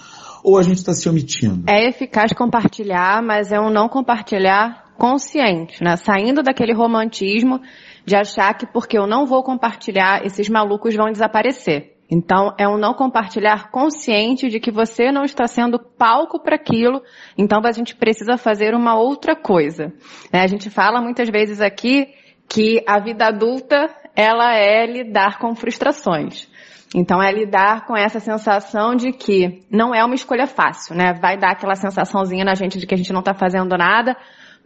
Ou 0.48 0.56
a 0.56 0.62
gente 0.62 0.78
está 0.78 0.94
se 0.94 1.06
omitindo? 1.06 1.70
É 1.70 1.86
eficaz 1.86 2.32
compartilhar, 2.32 3.22
mas 3.22 3.52
é 3.52 3.60
um 3.60 3.68
não 3.68 3.86
compartilhar 3.86 4.94
consciente, 4.96 5.84
né? 5.84 5.94
Saindo 5.96 6.42
daquele 6.42 6.72
romantismo 6.72 7.60
de 8.06 8.16
achar 8.16 8.54
que 8.54 8.64
porque 8.66 8.96
eu 8.96 9.06
não 9.06 9.26
vou 9.26 9.42
compartilhar, 9.42 10.24
esses 10.24 10.48
malucos 10.48 10.96
vão 10.96 11.12
desaparecer. 11.12 11.98
Então, 12.10 12.54
é 12.58 12.66
um 12.66 12.78
não 12.78 12.94
compartilhar 12.94 13.70
consciente 13.70 14.48
de 14.48 14.58
que 14.58 14.70
você 14.70 15.12
não 15.12 15.24
está 15.24 15.46
sendo 15.46 15.78
palco 15.78 16.40
para 16.42 16.56
aquilo, 16.56 17.02
então 17.36 17.60
a 17.62 17.72
gente 17.72 17.94
precisa 17.94 18.38
fazer 18.38 18.74
uma 18.74 18.98
outra 18.98 19.36
coisa. 19.36 19.92
Né? 20.32 20.40
A 20.40 20.46
gente 20.46 20.70
fala 20.70 21.02
muitas 21.02 21.28
vezes 21.28 21.60
aqui 21.60 22.08
que 22.48 22.82
a 22.88 22.98
vida 22.98 23.26
adulta, 23.26 23.94
ela 24.16 24.54
é 24.54 24.86
lidar 24.86 25.38
com 25.38 25.54
frustrações. 25.54 26.48
Então 26.94 27.22
é 27.22 27.30
lidar 27.30 27.86
com 27.86 27.96
essa 27.96 28.18
sensação 28.18 28.94
de 28.94 29.12
que 29.12 29.62
não 29.70 29.94
é 29.94 30.04
uma 30.04 30.14
escolha 30.14 30.46
fácil, 30.46 30.94
né? 30.94 31.12
Vai 31.20 31.36
dar 31.36 31.50
aquela 31.50 31.74
sensaçãozinha 31.74 32.44
na 32.44 32.54
gente 32.54 32.78
de 32.78 32.86
que 32.86 32.94
a 32.94 32.98
gente 32.98 33.12
não 33.12 33.20
está 33.20 33.34
fazendo 33.34 33.76
nada, 33.76 34.16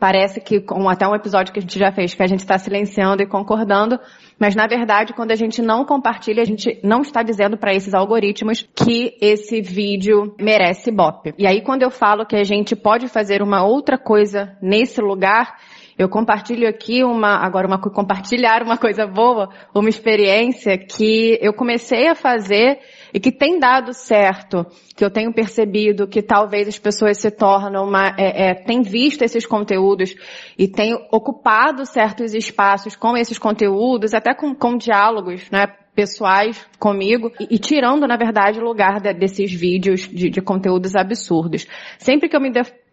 Parece 0.03 0.41
que, 0.41 0.61
como 0.61 0.89
até 0.89 1.07
um 1.07 1.15
episódio 1.15 1.53
que 1.53 1.61
a 1.61 1.63
gente 1.63 1.79
já 1.79 1.93
fez, 1.93 2.13
que 2.13 2.25
a 2.25 2.27
gente 2.27 2.41
está 2.41 2.59
silenciando 2.59 3.23
e 3.23 3.27
concordando, 3.27 4.01
mas 4.37 4.53
na 4.57 4.67
verdade, 4.67 5.13
quando 5.13 5.31
a 5.31 5.37
gente 5.37 5.63
não 5.63 5.85
compartilha, 5.85 6.43
a 6.43 6.45
gente 6.45 6.81
não 6.83 7.03
está 7.03 7.23
dizendo 7.23 7.57
para 7.57 7.73
esses 7.73 7.95
algoritmos 7.95 8.69
que 8.75 9.17
esse 9.21 9.63
vídeo 9.63 10.35
merece 10.41 10.91
bop. 10.91 11.33
E 11.39 11.47
aí, 11.47 11.61
quando 11.61 11.85
eu 11.85 11.91
falo 11.91 12.27
que 12.27 12.35
a 12.35 12.43
gente 12.43 12.75
pode 12.75 13.07
fazer 13.07 13.43
uma 13.43 13.65
outra 13.65 13.97
coisa 13.97 14.59
nesse 14.61 15.01
lugar, 15.01 15.57
eu 15.99 16.09
compartilho 16.09 16.69
aqui 16.69 17.05
uma, 17.05 17.37
agora 17.37 17.67
uma, 17.67 17.79
compartilhar 17.79 18.63
uma 18.63 18.77
coisa 18.77 19.07
boa, 19.07 19.51
uma 19.75 19.89
experiência 19.89 20.79
que 20.79 21.39
eu 21.41 21.53
comecei 21.53 22.09
a 22.09 22.15
fazer 22.15 22.79
e 23.13 23.21
que 23.21 23.31
tem 23.31 23.59
dado 23.59 23.93
certo, 23.93 24.67
que 24.97 25.05
eu 25.05 25.11
tenho 25.11 25.33
percebido 25.33 26.07
que 26.07 26.23
talvez 26.23 26.67
as 26.67 26.79
pessoas 26.79 27.19
se 27.19 27.31
tornam 27.31 27.85
uma, 27.85 28.15
é, 28.19 28.51
é, 28.51 28.55
têm 28.55 28.83
visto 28.83 29.23
esses 29.23 29.45
conteúdos 29.45 30.15
e 30.59 30.67
têm 30.67 30.95
ocupado 31.11 31.85
certos 31.85 32.35
espaços 32.35 32.97
com 32.97 33.17
esses 33.17 33.39
conteúdos, 33.39 34.15
até 34.15 34.35
com, 34.35 34.55
com 34.55 34.77
diálogos, 34.77 35.51
né, 35.51 35.67
pessoais 35.95 36.67
comigo 36.79 37.31
e, 37.39 37.57
e, 37.57 37.59
tirando, 37.59 38.07
na 38.07 38.17
verdade, 38.17 38.59
lugar 38.61 39.01
de, 39.01 39.13
desses 39.13 39.53
vídeos 39.53 40.09
de, 40.09 40.31
de 40.31 40.41
conteúdos 40.41 40.95
absurdos. 40.95 41.67
Sempre 41.99 42.29
que 42.29 42.37
eu 42.37 42.41
me 42.41 42.51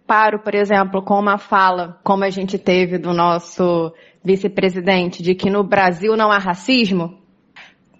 deparo, 0.09 0.39
por 0.39 0.55
exemplo, 0.55 1.03
com 1.03 1.19
uma 1.19 1.37
fala, 1.37 1.99
como 2.03 2.23
a 2.23 2.29
gente 2.29 2.57
teve 2.57 2.97
do 2.97 3.13
nosso 3.13 3.93
vice-presidente, 4.23 5.21
de 5.21 5.35
que 5.35 5.49
no 5.49 5.63
Brasil 5.63 6.17
não 6.17 6.31
há 6.31 6.39
racismo, 6.39 7.19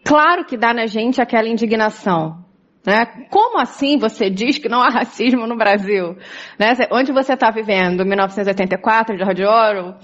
Claro 0.10 0.44
que 0.44 0.58
dá 0.58 0.74
na 0.74 0.88
gente 0.88 1.22
aquela 1.22 1.48
indignação. 1.48 2.44
Né? 2.84 3.06
Como 3.30 3.60
assim 3.60 4.00
você 4.00 4.28
diz 4.28 4.58
que 4.58 4.68
não 4.70 4.82
há 4.82 4.90
racismo 4.90 5.46
no 5.46 5.56
Brasil? 5.56 6.16
Né? 6.58 6.74
Onde 6.92 7.12
você 7.12 7.34
está 7.34 7.52
vivendo? 7.52 8.04
1984, 8.04 9.18
George 9.18 9.44
Orwell? 9.44 9.96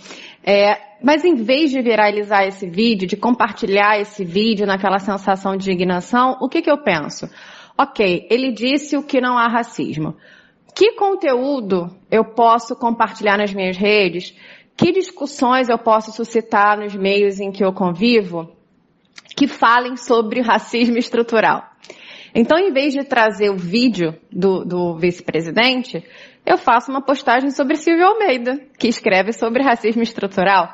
É, 0.46 0.78
mas 1.02 1.24
em 1.26 1.34
vez 1.34 1.72
de 1.72 1.82
viralizar 1.82 2.46
esse 2.46 2.70
vídeo, 2.70 3.08
de 3.08 3.18
compartilhar 3.18 4.00
esse 4.00 4.24
vídeo 4.24 4.68
naquela 4.68 5.00
sensação 5.00 5.58
de 5.58 5.72
indignação, 5.72 6.38
o 6.39 6.48
que, 6.48 6.62
que 6.62 6.70
eu 6.70 6.78
penso? 6.78 7.28
Ok, 7.76 8.28
ele 8.30 8.52
disse 8.52 8.96
o 8.96 9.04
que 9.04 9.20
não 9.20 9.39
há 9.39 9.48
racismo. 9.48 10.15
Que 10.76 10.92
conteúdo 10.92 11.90
eu 12.12 12.26
posso 12.26 12.76
compartilhar 12.76 13.38
nas 13.38 13.54
minhas 13.54 13.78
redes? 13.78 14.36
Que 14.76 14.92
discussões 14.92 15.70
eu 15.70 15.80
posso 15.80 16.12
suscitar 16.12 16.78
nos 16.78 16.94
meios 16.94 17.40
em 17.40 17.52
que 17.52 17.64
eu 17.64 17.72
convivo? 17.72 18.56
que 19.36 19.48
falem 19.48 19.98
sobre 19.98 20.42
racismo 20.42 20.98
estrutural. 20.98 21.64
Então, 22.34 22.58
em 22.58 22.72
vez 22.72 22.94
de 22.94 23.04
trazer 23.04 23.50
o 23.50 23.58
vídeo 23.58 24.16
do, 24.32 24.66
do 24.66 24.98
vice-presidente, 24.98 26.04
eu 26.46 26.58
faço 26.58 26.92
uma 26.92 27.02
postagem 27.02 27.50
sobre 27.52 27.76
Silvio 27.76 28.06
Almeida, 28.06 28.60
que 28.78 28.88
escreve 28.88 29.32
sobre 29.32 29.64
racismo 29.64 30.04
estrutural. 30.04 30.70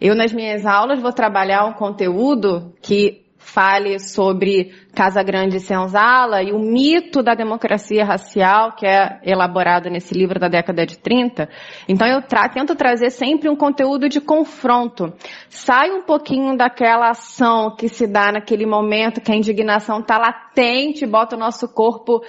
Eu, 0.00 0.14
nas 0.14 0.32
minhas 0.32 0.66
aulas, 0.66 1.00
vou 1.00 1.12
trabalhar 1.12 1.64
um 1.64 1.72
conteúdo 1.72 2.74
que 2.82 3.23
fale 3.54 4.00
sobre 4.00 4.74
Casa 4.92 5.22
Grande 5.22 5.58
e 5.58 5.60
Senzala 5.60 6.42
e 6.42 6.50
o 6.50 6.58
mito 6.58 7.22
da 7.22 7.34
democracia 7.34 8.04
racial 8.04 8.72
que 8.72 8.84
é 8.84 9.20
elaborado 9.22 9.88
nesse 9.88 10.12
livro 10.12 10.40
da 10.40 10.48
década 10.48 10.84
de 10.84 10.98
30. 10.98 11.48
Então 11.88 12.06
eu 12.06 12.20
tra 12.20 12.48
tento 12.48 12.74
trazer 12.74 13.10
sempre 13.10 13.48
um 13.48 13.54
conteúdo 13.54 14.08
de 14.08 14.20
confronto. 14.20 15.12
Sai 15.48 15.92
um 15.92 16.02
pouquinho 16.02 16.56
daquela 16.56 17.10
ação 17.10 17.76
que 17.76 17.88
se 17.88 18.08
dá 18.08 18.32
naquele 18.32 18.66
momento 18.66 19.20
que 19.20 19.30
a 19.30 19.36
indignação 19.36 20.00
está 20.00 20.18
latente, 20.18 21.06
bota 21.06 21.36
o 21.36 21.38
nosso 21.38 21.68
corpo 21.68 22.24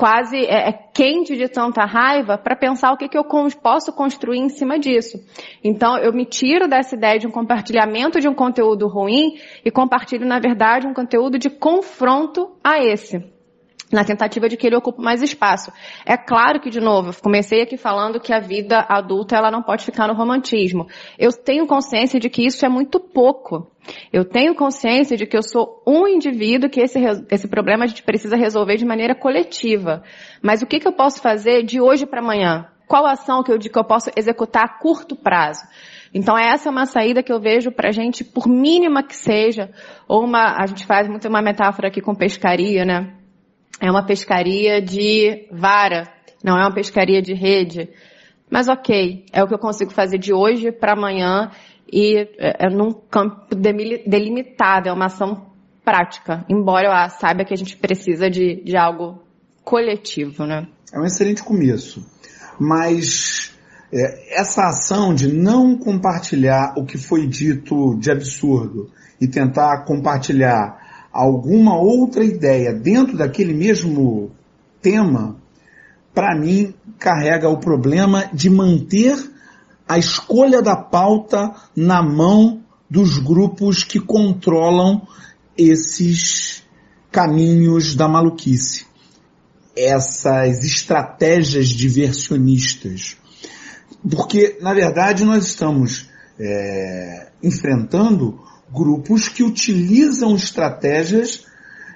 quase 0.00 0.38
é, 0.38 0.70
é, 0.70 0.72
quente 0.72 1.36
de 1.36 1.46
tanta 1.46 1.84
raiva 1.84 2.38
para 2.38 2.56
pensar 2.56 2.90
o 2.90 2.96
que, 2.96 3.06
que 3.06 3.18
eu 3.18 3.24
posso 3.62 3.92
construir 3.92 4.38
em 4.38 4.48
cima 4.48 4.78
disso. 4.78 5.18
Então, 5.62 5.98
eu 5.98 6.10
me 6.10 6.24
tiro 6.24 6.66
dessa 6.66 6.96
ideia 6.96 7.18
de 7.18 7.26
um 7.26 7.30
compartilhamento 7.30 8.18
de 8.18 8.26
um 8.26 8.32
conteúdo 8.32 8.88
ruim 8.88 9.38
e 9.62 9.70
compartilho, 9.70 10.26
na 10.26 10.38
verdade, 10.38 10.86
um 10.86 10.94
conteúdo 10.94 11.38
de 11.38 11.50
confronto 11.50 12.50
a 12.64 12.82
esse 12.82 13.22
na 13.92 14.04
tentativa 14.04 14.48
de 14.48 14.56
que 14.56 14.66
ele 14.66 14.76
ocupe 14.76 15.02
mais 15.02 15.22
espaço. 15.22 15.72
É 16.06 16.16
claro 16.16 16.60
que, 16.60 16.70
de 16.70 16.80
novo, 16.80 17.10
eu 17.10 17.14
comecei 17.22 17.62
aqui 17.62 17.76
falando 17.76 18.20
que 18.20 18.32
a 18.32 18.40
vida 18.40 18.84
adulta 18.88 19.36
ela 19.36 19.50
não 19.50 19.62
pode 19.62 19.84
ficar 19.84 20.06
no 20.06 20.14
romantismo. 20.14 20.86
Eu 21.18 21.32
tenho 21.32 21.66
consciência 21.66 22.20
de 22.20 22.30
que 22.30 22.46
isso 22.46 22.64
é 22.64 22.68
muito 22.68 23.00
pouco. 23.00 23.70
Eu 24.12 24.24
tenho 24.24 24.54
consciência 24.54 25.16
de 25.16 25.26
que 25.26 25.36
eu 25.36 25.42
sou 25.42 25.82
um 25.86 26.06
indivíduo 26.06 26.70
que 26.70 26.80
esse, 26.80 26.98
esse 27.30 27.48
problema 27.48 27.84
a 27.84 27.86
gente 27.86 28.02
precisa 28.02 28.36
resolver 28.36 28.76
de 28.76 28.84
maneira 28.84 29.14
coletiva. 29.14 30.02
Mas 30.42 30.62
o 30.62 30.66
que, 30.66 30.78
que 30.78 30.86
eu 30.86 30.92
posso 30.92 31.20
fazer 31.20 31.64
de 31.64 31.80
hoje 31.80 32.06
para 32.06 32.20
amanhã? 32.20 32.68
Qual 32.86 33.06
ação 33.06 33.42
que 33.42 33.52
eu, 33.52 33.58
que 33.58 33.78
eu 33.78 33.84
posso 33.84 34.10
executar 34.16 34.64
a 34.64 34.68
curto 34.68 35.16
prazo? 35.16 35.62
Então 36.12 36.36
essa 36.36 36.68
é 36.68 36.72
uma 36.72 36.86
saída 36.86 37.22
que 37.22 37.32
eu 37.32 37.40
vejo 37.40 37.70
para 37.70 37.88
a 37.88 37.92
gente, 37.92 38.24
por 38.24 38.48
mínima 38.48 39.02
que 39.02 39.16
seja, 39.16 39.70
ou 40.08 40.24
uma, 40.24 40.56
a 40.60 40.66
gente 40.66 40.84
faz 40.84 41.08
muito 41.08 41.28
uma 41.28 41.40
metáfora 41.40 41.86
aqui 41.86 42.00
com 42.00 42.14
pescaria, 42.14 42.84
né? 42.84 43.19
É 43.78 43.90
uma 43.90 44.04
pescaria 44.04 44.80
de 44.80 45.46
vara, 45.52 46.08
não 46.42 46.58
é 46.58 46.62
uma 46.62 46.74
pescaria 46.74 47.20
de 47.20 47.34
rede. 47.34 47.90
Mas 48.50 48.68
ok, 48.68 49.26
é 49.32 49.42
o 49.42 49.46
que 49.46 49.54
eu 49.54 49.58
consigo 49.58 49.92
fazer 49.92 50.18
de 50.18 50.32
hoje 50.32 50.72
para 50.72 50.92
amanhã 50.92 51.50
e 51.92 52.16
é, 52.38 52.66
é 52.66 52.70
num 52.70 52.92
campo 52.92 53.54
delimitado, 53.54 54.88
é 54.88 54.92
uma 54.92 55.06
ação 55.06 55.50
prática, 55.84 56.44
embora 56.48 56.88
eu 56.88 57.10
saiba 57.10 57.44
que 57.44 57.54
a 57.54 57.56
gente 57.56 57.76
precisa 57.76 58.28
de, 58.28 58.62
de 58.62 58.76
algo 58.76 59.22
coletivo, 59.64 60.44
né? 60.44 60.66
É 60.92 60.98
um 60.98 61.04
excelente 61.04 61.42
começo, 61.42 62.04
mas 62.58 63.56
é, 63.92 64.40
essa 64.40 64.68
ação 64.68 65.14
de 65.14 65.32
não 65.32 65.76
compartilhar 65.76 66.74
o 66.76 66.84
que 66.84 66.98
foi 66.98 67.26
dito 67.26 67.96
de 67.98 68.10
absurdo 68.10 68.90
e 69.20 69.26
tentar 69.26 69.84
compartilhar 69.84 70.79
alguma 71.12 71.76
outra 71.76 72.24
ideia 72.24 72.72
dentro 72.72 73.16
daquele 73.16 73.52
mesmo 73.52 74.30
tema, 74.80 75.36
para 76.14 76.38
mim, 76.38 76.74
carrega 76.98 77.48
o 77.48 77.58
problema 77.58 78.28
de 78.32 78.48
manter 78.50 79.16
a 79.88 79.98
escolha 79.98 80.62
da 80.62 80.76
pauta 80.76 81.52
na 81.74 82.02
mão 82.02 82.62
dos 82.88 83.18
grupos 83.18 83.84
que 83.84 84.00
controlam 84.00 85.06
esses 85.56 86.62
caminhos 87.10 87.94
da 87.94 88.08
maluquice. 88.08 88.86
Essas 89.76 90.64
estratégias 90.64 91.68
diversionistas. 91.68 93.16
Porque, 94.08 94.58
na 94.60 94.74
verdade, 94.74 95.24
nós 95.24 95.46
estamos 95.46 96.08
é, 96.38 97.30
enfrentando 97.42 98.40
grupos 98.72 99.28
que 99.28 99.42
utilizam 99.42 100.34
estratégias 100.34 101.44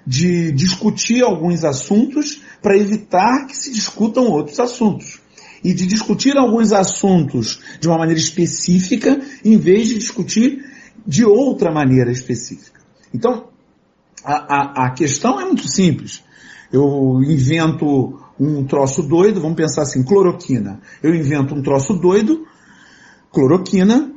de 0.07 0.53
discutir 0.53 1.23
alguns 1.23 1.65
assuntos 1.65 2.43
para 2.61 2.77
evitar 2.77 3.47
que 3.47 3.57
se 3.57 3.73
discutam 3.73 4.27
outros 4.27 4.61
assuntos. 4.61 5.21
E 5.63 5.73
de 5.73 5.87
discutir 5.87 6.37
alguns 6.37 6.73
assuntos 6.73 7.61
de 7.81 7.89
uma 7.89 7.97
maneira 7.97 8.21
específica, 8.21 9.19
em 9.43 9.57
vez 9.57 9.89
de 9.89 9.99
discutir 9.99 10.63
de 11.07 11.25
outra 11.25 11.73
maneira 11.73 12.11
específica. 12.11 12.81
Então, 13.15 13.49
a, 14.23 14.33
a, 14.35 14.87
a 14.87 14.91
questão 14.91 15.41
é 15.41 15.45
muito 15.45 15.67
simples. 15.69 16.23
Eu 16.71 17.23
invento 17.23 18.19
um 18.39 18.65
troço 18.65 19.03
doido, 19.03 19.41
vamos 19.41 19.57
pensar 19.57 19.83
assim, 19.83 20.03
cloroquina. 20.03 20.81
Eu 21.03 21.15
invento 21.15 21.55
um 21.55 21.63
troço 21.63 21.95
doido, 21.95 22.47
cloroquina, 23.33 24.14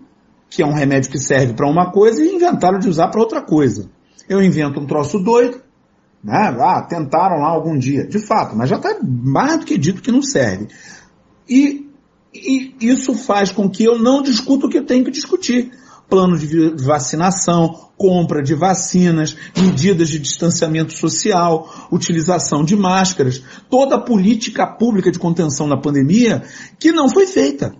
que 0.50 0.62
é 0.62 0.66
um 0.66 0.74
remédio 0.74 1.12
que 1.12 1.20
serve 1.20 1.54
para 1.54 1.70
uma 1.70 1.92
coisa, 1.92 2.24
e 2.24 2.36
inventaram 2.36 2.80
de 2.80 2.90
usar 2.90 3.10
para 3.10 3.22
outra 3.22 3.42
coisa. 3.42 3.90
Eu 4.28 4.42
invento 4.42 4.80
um 4.80 4.86
troço 4.86 5.20
doido, 5.20 5.62
Né? 6.24 6.56
Ah, 6.60 6.82
tentaram 6.82 7.42
lá 7.42 7.50
algum 7.50 7.78
dia. 7.78 8.06
De 8.06 8.20
fato, 8.20 8.56
mas 8.56 8.70
já 8.70 8.78
está 8.78 8.98
mais 9.02 9.60
do 9.60 9.66
que 9.66 9.78
dito 9.78 10.02
que 10.02 10.12
não 10.12 10.22
serve. 10.22 10.68
E, 11.48 11.90
e 12.34 12.76
isso 12.82 13.14
faz 13.14 13.52
com 13.52 13.70
que 13.70 13.84
eu 13.84 13.98
não 13.98 14.22
discuta 14.22 14.66
o 14.66 14.70
que 14.70 14.78
eu 14.78 14.86
tenho 14.86 15.06
que 15.06 15.12
discutir 15.12 15.72
plano 16.10 16.38
de 16.38 16.70
vacinação, 16.84 17.90
compra 17.98 18.42
de 18.42 18.54
vacinas, 18.54 19.36
medidas 19.56 20.10
de 20.10 20.20
distanciamento 20.20 20.94
social, 20.94 21.88
utilização 21.92 22.64
de 22.64 22.76
máscaras, 22.76 23.44
toda 23.70 23.96
a 23.96 24.02
política 24.02 24.66
pública 24.66 25.12
de 25.12 25.20
contenção 25.20 25.68
da 25.68 25.78
pandemia 25.78 26.44
que 26.80 26.92
não 26.92 27.10
foi 27.10 27.28
feita. 27.28 27.76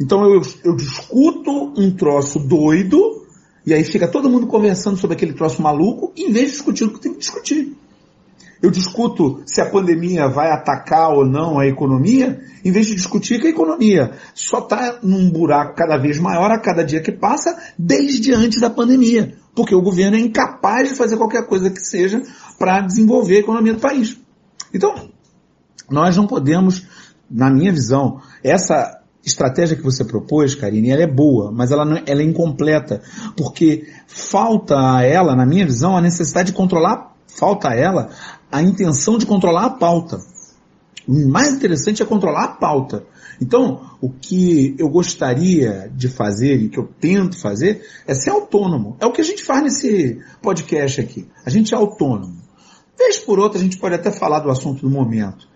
Então 0.00 0.24
eu, 0.24 0.42
eu 0.64 0.76
discuto 0.76 1.72
um 1.76 1.90
troço 1.90 2.38
doido, 2.38 3.26
e 3.66 3.74
aí 3.74 3.84
fica 3.84 4.08
todo 4.08 4.30
mundo 4.30 4.46
conversando 4.46 4.96
sobre 4.96 5.16
aquele 5.16 5.32
troço 5.32 5.60
maluco, 5.60 6.12
em 6.16 6.32
vez 6.32 6.46
de 6.46 6.52
discutir 6.52 6.84
o 6.84 6.92
que 6.92 7.00
tem 7.00 7.12
que 7.12 7.18
discutir. 7.18 7.76
Eu 8.60 8.70
discuto 8.70 9.40
se 9.46 9.60
a 9.60 9.70
pandemia 9.70 10.26
vai 10.28 10.50
atacar 10.50 11.10
ou 11.10 11.24
não 11.24 11.60
a 11.60 11.66
economia, 11.66 12.40
em 12.64 12.72
vez 12.72 12.86
de 12.86 12.94
discutir 12.96 13.40
que 13.40 13.46
a 13.46 13.50
economia 13.50 14.12
só 14.34 14.58
está 14.58 14.98
num 15.00 15.30
buraco 15.30 15.76
cada 15.76 15.96
vez 15.96 16.18
maior 16.18 16.50
a 16.50 16.58
cada 16.58 16.84
dia 16.84 17.00
que 17.00 17.12
passa, 17.12 17.56
desde 17.78 18.32
antes 18.32 18.60
da 18.60 18.68
pandemia. 18.68 19.36
Porque 19.54 19.74
o 19.74 19.82
governo 19.82 20.16
é 20.16 20.20
incapaz 20.20 20.88
de 20.88 20.96
fazer 20.96 21.16
qualquer 21.16 21.46
coisa 21.46 21.70
que 21.70 21.80
seja 21.80 22.20
para 22.58 22.80
desenvolver 22.80 23.36
a 23.36 23.40
economia 23.40 23.74
do 23.74 23.80
país. 23.80 24.18
Então, 24.74 25.08
nós 25.88 26.16
não 26.16 26.26
podemos, 26.26 26.84
na 27.30 27.50
minha 27.50 27.72
visão, 27.72 28.20
essa 28.42 28.97
estratégia 29.28 29.76
que 29.76 29.82
você 29.82 30.04
propôs, 30.04 30.54
Karine, 30.54 30.90
ela 30.90 31.02
é 31.02 31.06
boa, 31.06 31.52
mas 31.52 31.70
ela, 31.70 31.84
não, 31.84 31.96
é, 31.96 32.02
ela 32.06 32.20
é 32.20 32.24
incompleta, 32.24 33.00
porque 33.36 33.86
falta 34.06 34.74
a 34.76 35.02
ela, 35.02 35.36
na 35.36 35.46
minha 35.46 35.64
visão, 35.64 35.96
a 35.96 36.00
necessidade 36.00 36.50
de 36.50 36.56
controlar, 36.56 37.14
falta 37.26 37.70
a 37.70 37.74
ela 37.74 38.10
a 38.50 38.62
intenção 38.62 39.18
de 39.18 39.26
controlar 39.26 39.64
a 39.66 39.70
pauta. 39.70 40.18
O 41.06 41.28
mais 41.28 41.54
interessante 41.54 42.02
é 42.02 42.06
controlar 42.06 42.44
a 42.44 42.48
pauta. 42.48 43.04
Então, 43.40 43.82
o 44.00 44.10
que 44.10 44.74
eu 44.78 44.88
gostaria 44.88 45.90
de 45.94 46.08
fazer 46.08 46.56
e 46.56 46.68
que 46.68 46.78
eu 46.78 46.88
tento 47.00 47.38
fazer 47.38 47.82
é 48.06 48.14
ser 48.14 48.30
autônomo. 48.30 48.96
É 49.00 49.06
o 49.06 49.12
que 49.12 49.20
a 49.20 49.24
gente 49.24 49.44
faz 49.44 49.62
nesse 49.62 50.18
podcast 50.42 51.00
aqui. 51.00 51.26
A 51.46 51.50
gente 51.50 51.72
é 51.72 51.76
autônomo. 51.76 52.36
Vez 52.98 53.18
por 53.18 53.38
outra, 53.38 53.58
a 53.58 53.62
gente 53.62 53.78
pode 53.78 53.94
até 53.94 54.10
falar 54.10 54.40
do 54.40 54.50
assunto 54.50 54.80
do 54.80 54.90
momento. 54.90 55.48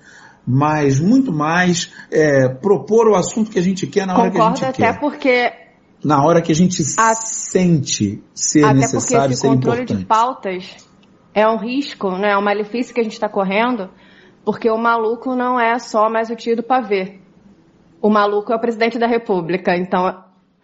Mas 0.46 0.98
muito 0.98 1.32
mais 1.32 1.92
é, 2.10 2.48
propor 2.48 3.08
o 3.08 3.14
assunto 3.14 3.50
que 3.50 3.58
a 3.58 3.62
gente 3.62 3.86
quer 3.86 4.06
na 4.06 4.14
hora 4.18 4.30
Concordo 4.30 4.58
que 4.58 4.64
a 4.64 4.66
gente 4.68 4.82
até 4.82 4.92
quer. 4.92 5.00
porque 5.00 5.52
Na 6.04 6.24
hora 6.24 6.42
que 6.42 6.50
a 6.50 6.54
gente 6.54 6.82
A- 6.98 7.14
sente 7.14 8.20
ser 8.34 8.64
Até 8.64 8.72
porque 8.74 8.80
necessário, 8.94 9.32
esse 9.32 9.40
ser 9.42 9.48
controle 9.48 9.82
importante. 9.82 10.00
de 10.00 10.04
pautas 10.06 10.76
é 11.32 11.46
um 11.48 11.56
risco, 11.58 12.10
né? 12.18 12.32
É 12.32 12.36
um 12.36 12.42
malefício 12.42 12.92
que 12.92 13.00
a 13.00 13.04
gente 13.04 13.12
está 13.12 13.28
correndo, 13.28 13.88
porque 14.44 14.68
o 14.68 14.76
maluco 14.76 15.36
não 15.36 15.60
é 15.60 15.78
só 15.78 16.10
mais 16.10 16.28
o 16.28 16.34
tio 16.34 16.56
do 16.56 16.62
pavê. 16.62 17.18
O 18.00 18.10
maluco 18.10 18.52
é 18.52 18.56
o 18.56 18.60
presidente 18.60 18.98
da 18.98 19.06
república, 19.06 19.76
então 19.76 20.12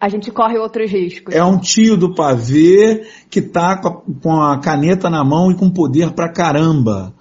a 0.01 0.09
gente 0.09 0.29
corre 0.29 0.57
outros 0.57 0.91
riscos. 0.91 1.33
É 1.33 1.41
um 1.43 1.57
tio 1.57 1.95
do 1.95 2.13
pavê 2.13 3.07
que 3.29 3.41
tá 3.41 3.77
com 4.21 4.41
a 4.41 4.59
caneta 4.59 5.09
na 5.09 5.23
mão 5.23 5.49
e 5.51 5.55
com 5.55 5.69
poder 5.71 6.11
pra 6.11 6.29
caramba. 6.31 7.13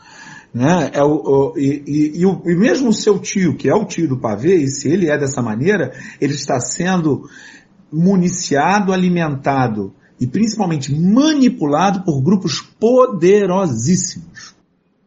Né? 0.59 0.91
É 0.93 1.05
o, 1.05 1.53
o- 1.53 1.55
e, 1.57 1.85
e- 1.87 2.21
e 2.21 2.27
o- 2.27 2.43
e 2.45 2.53
mesmo 2.57 2.89
o 2.89 2.93
seu 2.93 3.17
tio, 3.21 3.55
que 3.57 3.69
é 3.69 3.75
o 3.75 3.85
tio 3.85 4.09
do 4.09 4.19
pavê, 4.19 4.57
e 4.57 4.67
se 4.67 4.91
ele 4.91 5.09
é 5.09 5.17
dessa 5.17 5.41
maneira, 5.41 5.93
ele 6.21 6.35
está 6.35 6.59
sendo 6.59 7.29
municiado, 7.93 8.93
alimentado 8.93 9.95
e 10.21 10.27
principalmente 10.27 10.93
manipulado 10.93 12.03
por 12.03 12.21
grupos 12.21 12.61
poderosíssimos. 12.61 14.57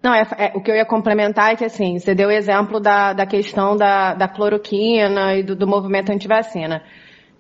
Não, 0.02 0.14
é, 0.14 0.26
é- 0.38 0.54
o 0.56 0.62
que 0.64 0.72
eu 0.72 0.76
ia 0.76 0.86
complementar 0.86 1.52
é 1.52 1.56
que, 1.58 1.66
assim, 1.66 2.00
você 2.00 2.16
deu 2.16 2.30
o 2.30 2.32
exemplo 2.32 2.80
da, 2.80 3.12
da 3.12 3.26
questão 3.26 3.76
da, 3.76 4.14
da 4.14 4.30
cloroquina 4.30 5.36
e 5.36 5.44
do, 5.44 5.54
do 5.54 5.68
movimento 5.68 6.14
antivacina. 6.14 6.82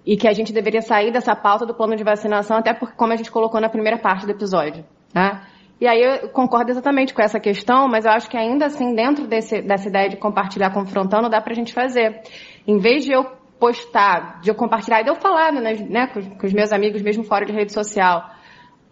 E 0.05 0.17
que 0.17 0.27
a 0.27 0.33
gente 0.33 0.51
deveria 0.51 0.81
sair 0.81 1.13
dessa 1.13 1.33
pauta 1.33 1.65
do 1.65 1.73
plano 1.73 1.95
de 1.95 2.03
vacinação, 2.03 2.57
até 2.57 2.73
porque, 2.73 2.93
como 2.97 3.13
a 3.13 3.15
gente 3.15 3.31
colocou 3.31 3.61
na 3.61 3.69
primeira 3.69 3.97
parte 3.97 4.25
do 4.25 4.31
episódio, 4.33 4.83
né? 5.15 5.41
E 5.81 5.87
aí 5.87 5.99
eu 5.99 6.29
concordo 6.29 6.69
exatamente 6.69 7.11
com 7.11 7.23
essa 7.23 7.39
questão, 7.39 7.87
mas 7.87 8.05
eu 8.05 8.11
acho 8.11 8.29
que 8.29 8.37
ainda 8.37 8.67
assim, 8.67 8.93
dentro 8.93 9.25
desse, 9.25 9.63
dessa 9.63 9.87
ideia 9.89 10.09
de 10.09 10.15
compartilhar 10.15 10.69
confrontando, 10.69 11.27
dá 11.27 11.41
pra 11.41 11.55
gente 11.55 11.73
fazer. 11.73 12.21
Em 12.67 12.77
vez 12.77 13.03
de 13.03 13.11
eu 13.11 13.25
postar, 13.59 14.39
de 14.41 14.49
eu 14.51 14.55
compartilhar 14.55 15.01
e 15.01 15.03
de 15.05 15.09
eu 15.09 15.15
falar 15.15 15.51
né, 15.51 15.73
né, 15.89 16.07
com, 16.07 16.45
os- 16.45 16.53
meus 16.53 16.71
amigos, 16.71 17.01
mesmo 17.01 17.23
fora 17.23 17.47
de 17.47 17.51
rede 17.51 17.73
social, 17.73 18.29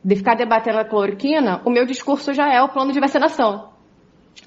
de 0.03 0.15
ficar 0.15 0.35
debatendo 0.35 0.79
a 0.79 0.83
cloroquina, 0.85 1.61
o 1.63 1.69
meu 1.69 1.85
discurso 1.85 2.33
já 2.33 2.51
é 2.51 2.59
o 2.63 2.69
plano 2.69 2.91
de 2.91 2.99
vacinação. 2.99 3.69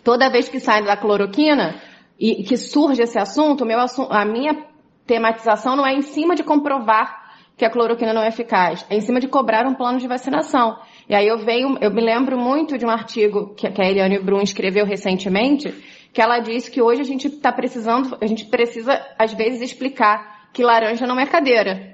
Toda 0.03 0.29
vez 0.29 0.49
que 0.49 0.59
sai 0.59 0.83
da 0.83 0.97
cloroquina 0.97 1.77
e 2.19 2.43
que 2.43 2.57
surge 2.57 3.03
esse 3.03 3.21
assunto, 3.21 3.63
o 3.63 3.67
meu 3.67 3.79
a 4.11 4.25
minha 4.25 4.65
tematização 5.07 5.77
não 5.77 5.87
é 5.87 5.95
em 5.95 6.03
cima 6.03 6.35
de 6.35 6.43
comprovar 6.43 7.23
que 7.57 7.65
a 7.65 7.71
cloroquina 7.71 8.13
não 8.13 8.23
é 8.23 8.29
eficaz, 8.29 8.85
é 8.91 8.97
em 8.97 9.01
cima 9.01 9.21
de 9.21 9.29
cobrar 9.29 9.65
um 9.65 9.75
plano 9.75 9.99
de 9.99 10.09
vacinação. 10.09 10.77
E 11.09 11.15
aí 11.15 11.27
eu 11.27 11.39
venho, 11.39 11.77
eu 11.81 11.91
me 11.91 12.01
lembro 12.01 12.39
muito 12.39 12.79
de 12.79 12.87
um 12.87 12.91
artigo 12.91 13.55
que, 13.55 13.67
a 13.67 13.89
Eliane 13.89 14.19
Brum 14.19 14.41
escreveu 14.41 14.85
recentemente, 14.85 15.73
que 16.13 16.21
ela 16.21 16.39
disse 16.39 16.71
que 16.71 16.81
hoje 16.81 17.01
a 17.01 17.05
gente 17.05 17.27
está 17.27 17.51
precisando, 17.53 18.17
a 18.21 18.27
gente 18.27 18.45
precisa 18.47 19.01
às 19.19 19.33
vezes 19.33 19.61
explicar 19.63 20.51
que 20.53 20.63
laranja 20.63 21.07
não 21.07 21.19
é 21.19 21.27
cadeira. 21.27 21.93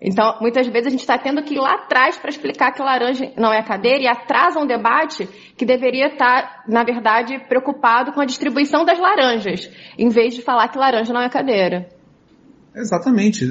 Então, 0.00 0.36
muitas 0.40 0.66
vezes 0.66 0.88
a 0.88 0.90
gente 0.90 1.00
está 1.00 1.16
tendo 1.16 1.42
que 1.42 1.54
ir 1.54 1.58
lá 1.58 1.74
atrás 1.74 2.18
para 2.18 2.28
explicar 2.28 2.72
que 2.72 2.82
laranja 2.82 3.32
não 3.38 3.52
é 3.52 3.62
cadeira 3.62 4.02
e 4.02 4.06
atrasa 4.06 4.58
um 4.58 4.66
debate 4.66 5.26
que 5.56 5.64
deveria 5.64 6.08
estar, 6.08 6.64
na 6.68 6.84
verdade, 6.84 7.38
preocupado 7.48 8.12
com 8.12 8.20
a 8.20 8.26
distribuição 8.26 8.84
das 8.84 8.98
laranjas, 8.98 9.70
em 9.96 10.08
vez 10.08 10.34
de 10.34 10.42
falar 10.42 10.68
que 10.68 10.78
laranja 10.78 11.12
não 11.12 11.22
é 11.22 11.28
cadeira. 11.30 11.88
Exatamente. 12.74 13.46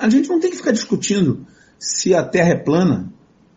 A 0.00 0.08
gente 0.08 0.28
não 0.28 0.38
tem 0.38 0.50
que 0.50 0.58
ficar 0.58 0.70
discutindo 0.70 1.46
se 1.78 2.14
a 2.14 2.22
Terra 2.22 2.50
é 2.50 2.62
plana. 2.62 3.12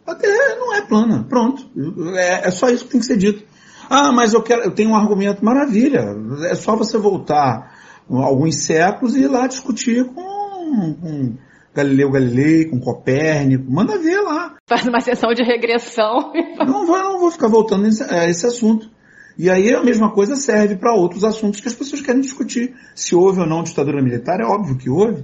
A 0.09 0.15
Terra 0.15 0.55
não 0.57 0.75
é 0.75 0.81
plana. 0.81 1.25
Pronto. 1.29 1.69
É, 2.15 2.47
é 2.47 2.51
só 2.51 2.69
isso 2.69 2.85
que 2.85 2.91
tem 2.91 2.99
que 2.99 3.05
ser 3.05 3.17
dito. 3.17 3.43
Ah, 3.89 4.11
mas 4.11 4.33
eu 4.33 4.41
quero, 4.41 4.63
eu 4.63 4.71
tenho 4.71 4.91
um 4.91 4.95
argumento 4.95 5.43
maravilha. 5.43 6.15
É 6.43 6.55
só 6.55 6.75
você 6.75 6.97
voltar 6.97 7.75
alguns 8.09 8.63
séculos 8.63 9.15
e 9.15 9.21
ir 9.21 9.27
lá 9.27 9.47
discutir 9.47 10.05
com, 10.05 10.93
com 11.01 11.35
Galileu 11.73 12.11
Galilei, 12.11 12.65
com 12.65 12.79
Copérnico. 12.79 13.71
Manda 13.71 13.97
ver 13.97 14.21
lá. 14.21 14.55
Faz 14.67 14.87
uma 14.87 14.99
sessão 14.99 15.33
de 15.33 15.43
regressão. 15.43 16.33
Não 16.65 16.85
vou, 16.85 16.97
não 16.97 17.19
vou 17.19 17.31
ficar 17.31 17.47
voltando 17.47 17.87
a 18.09 18.27
esse 18.27 18.45
assunto. 18.45 18.89
E 19.37 19.49
aí 19.49 19.73
a 19.73 19.81
mesma 19.81 20.11
coisa 20.11 20.35
serve 20.35 20.75
para 20.75 20.93
outros 20.93 21.23
assuntos 21.23 21.61
que 21.61 21.67
as 21.67 21.75
pessoas 21.75 22.01
querem 22.01 22.21
discutir. 22.21 22.75
Se 22.93 23.15
houve 23.15 23.39
ou 23.39 23.47
não 23.47 23.63
ditadura 23.63 24.01
militar, 24.01 24.41
é 24.41 24.45
óbvio 24.45 24.77
que 24.77 24.89
houve. 24.89 25.23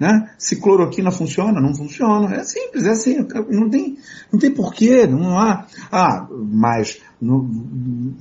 Né? 0.00 0.30
Se 0.38 0.56
cloroquina 0.56 1.10
funciona, 1.10 1.60
não 1.60 1.74
funciona. 1.74 2.34
É 2.34 2.42
simples, 2.42 2.84
é 2.84 2.90
assim. 2.92 3.18
Não 3.50 3.68
tem, 3.68 3.98
não 4.32 4.40
tem 4.40 4.50
porquê, 4.50 5.06
não 5.06 5.38
há. 5.38 5.66
Ah, 5.92 6.26
mas 6.32 6.98
no- 7.20 7.42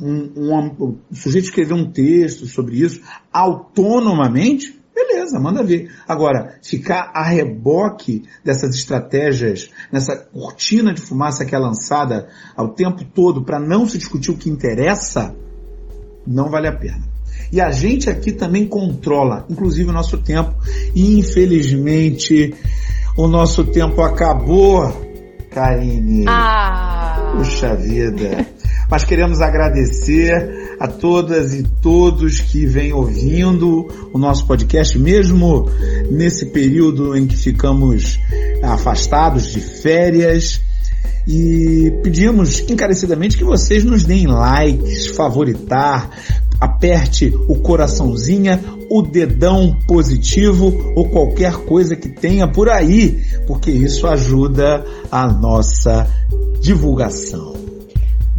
um, 0.02 0.34
um- 0.36 0.98
o 1.10 1.16
sujeito 1.16 1.46
escreveu 1.46 1.78
um 1.78 1.90
texto 1.90 2.46
sobre 2.48 2.76
isso 2.82 3.02
autonomamente, 3.32 4.78
beleza, 4.94 5.40
manda 5.40 5.64
ver. 5.64 5.90
Agora, 6.06 6.60
ficar 6.62 7.12
a 7.14 7.24
reboque 7.24 8.24
dessas 8.44 8.76
estratégias, 8.76 9.70
nessa 9.90 10.18
cortina 10.18 10.94
de 10.94 11.00
fumaça 11.00 11.46
que 11.46 11.56
é 11.56 11.58
lançada 11.58 12.28
ao 12.58 12.74
tempo 12.74 13.06
todo 13.06 13.46
para 13.46 13.58
não 13.58 13.88
se 13.88 13.98
discutir 13.98 14.32
o 14.32 14.38
que 14.38 14.50
interessa, 14.50 15.34
não 16.28 16.50
vale 16.50 16.68
a 16.68 16.76
pena. 16.76 17.02
E 17.52 17.60
a 17.60 17.72
gente 17.72 18.10
aqui 18.10 18.32
também 18.32 18.66
controla, 18.66 19.46
inclusive 19.50 19.90
o 19.90 19.94
nosso 19.94 20.18
tempo. 20.18 20.54
E 20.94 21.18
infelizmente 21.20 22.54
o 23.18 23.28
nosso 23.28 23.64
tempo 23.66 24.02
acabou, 24.02 24.92
Karine. 25.52 26.26
Ah! 26.28 27.34
Puxa 27.36 27.76
vida. 27.76 28.46
Mas 28.90 29.04
queremos 29.04 29.40
agradecer 29.42 30.76
a 30.80 30.88
todas 30.88 31.54
e 31.54 31.64
todos 31.82 32.40
que 32.40 32.66
vêm 32.66 32.92
ouvindo 32.94 33.88
o 34.14 34.18
nosso 34.18 34.48
podcast, 34.48 34.98
mesmo 34.98 35.70
nesse 36.10 36.48
período 36.48 37.16
em 37.16 37.28
que 37.28 37.36
ficamos 37.36 38.20
afastados 38.64 39.52
de 39.52 39.60
férias. 39.60 40.62
E 41.28 41.94
pedimos 42.02 42.62
encarecidamente 42.68 43.38
que 43.38 43.44
vocês 43.44 43.84
nos 43.84 44.04
deem 44.04 44.26
likes, 44.26 45.08
favoritar, 45.08 46.10
aperte 46.60 47.34
o 47.48 47.56
coraçãozinho, 47.56 48.60
o 48.90 49.02
dedão 49.02 49.78
positivo 49.88 50.94
ou 50.96 51.10
qualquer 51.10 51.54
coisa 51.54 51.96
que 51.96 52.10
tenha 52.10 52.48
por 52.48 52.70
aí, 52.70 53.22
porque 53.48 53.72
isso 53.72 54.08
ajuda 54.08 54.84
a 55.12 55.28
nossa 55.28 56.08
divulgação. 56.60 57.60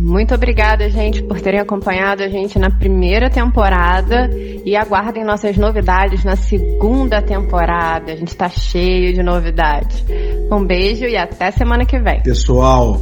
Muito 0.01 0.35
obrigada, 0.35 0.89
gente, 0.89 1.23
por 1.23 1.41
terem 1.43 1.61
acompanhado 1.61 2.23
a 2.23 2.29
gente 2.29 2.59
na 2.59 2.71
primeira 2.71 3.29
temporada 3.29 4.31
e 4.65 4.75
aguardem 4.75 5.23
nossas 5.23 5.59
novidades 5.59 6.25
na 6.25 6.37
segunda 6.37 7.21
temporada. 7.21 8.11
A 8.11 8.17
gente 8.17 8.35
tá 8.35 8.49
cheio 8.49 9.13
de 9.13 9.23
novidades. 9.23 10.03
Um 10.51 10.65
beijo 10.65 11.05
e 11.05 11.19
até 11.19 11.51
semana 11.51 11.85
que 11.85 11.99
vem. 11.99 12.23
Pessoal, 12.23 12.99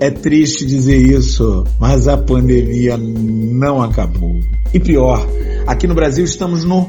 É 0.00 0.10
triste 0.10 0.66
dizer 0.66 0.96
isso, 0.96 1.64
mas 1.78 2.08
a 2.08 2.16
pandemia 2.16 2.96
não 2.96 3.80
acabou. 3.80 4.38
E 4.72 4.80
pior, 4.80 5.26
aqui 5.66 5.86
no 5.86 5.94
Brasil 5.94 6.24
estamos 6.24 6.64
no 6.64 6.88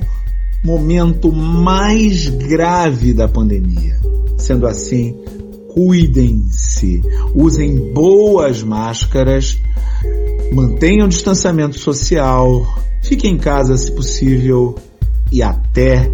momento 0.63 1.31
mais 1.31 2.27
grave 2.27 3.13
da 3.13 3.27
pandemia. 3.27 3.95
Sendo 4.37 4.67
assim, 4.67 5.15
cuidem-se, 5.73 7.01
usem 7.33 7.93
boas 7.93 8.63
máscaras, 8.63 9.59
mantenham 10.51 11.05
o 11.05 11.09
distanciamento 11.09 11.77
social, 11.77 12.65
fiquem 13.03 13.33
em 13.33 13.37
casa 13.37 13.77
se 13.77 13.91
possível 13.91 14.75
e 15.31 15.43
até 15.43 16.09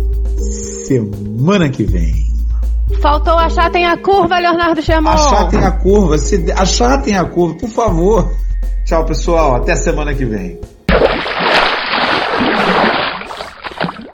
semana 0.88 1.70
que 1.70 1.84
vem. 1.84 2.31
Faltou 3.00 3.38
achatem 3.38 3.86
a 3.86 3.98
curva, 3.98 4.40
Leonardo 4.40 4.82
Chamon. 4.82 5.10
Achatem 5.10 5.64
a 5.64 5.72
curva, 5.72 6.18
se, 6.18 6.52
achatem 6.52 7.18
a 7.18 7.26
curva, 7.26 7.56
por 7.58 7.70
favor. 7.70 8.32
Tchau, 8.86 9.06
pessoal. 9.06 9.56
Até 9.56 9.76
semana 9.76 10.14
que 10.14 10.26
vem. 10.26 10.60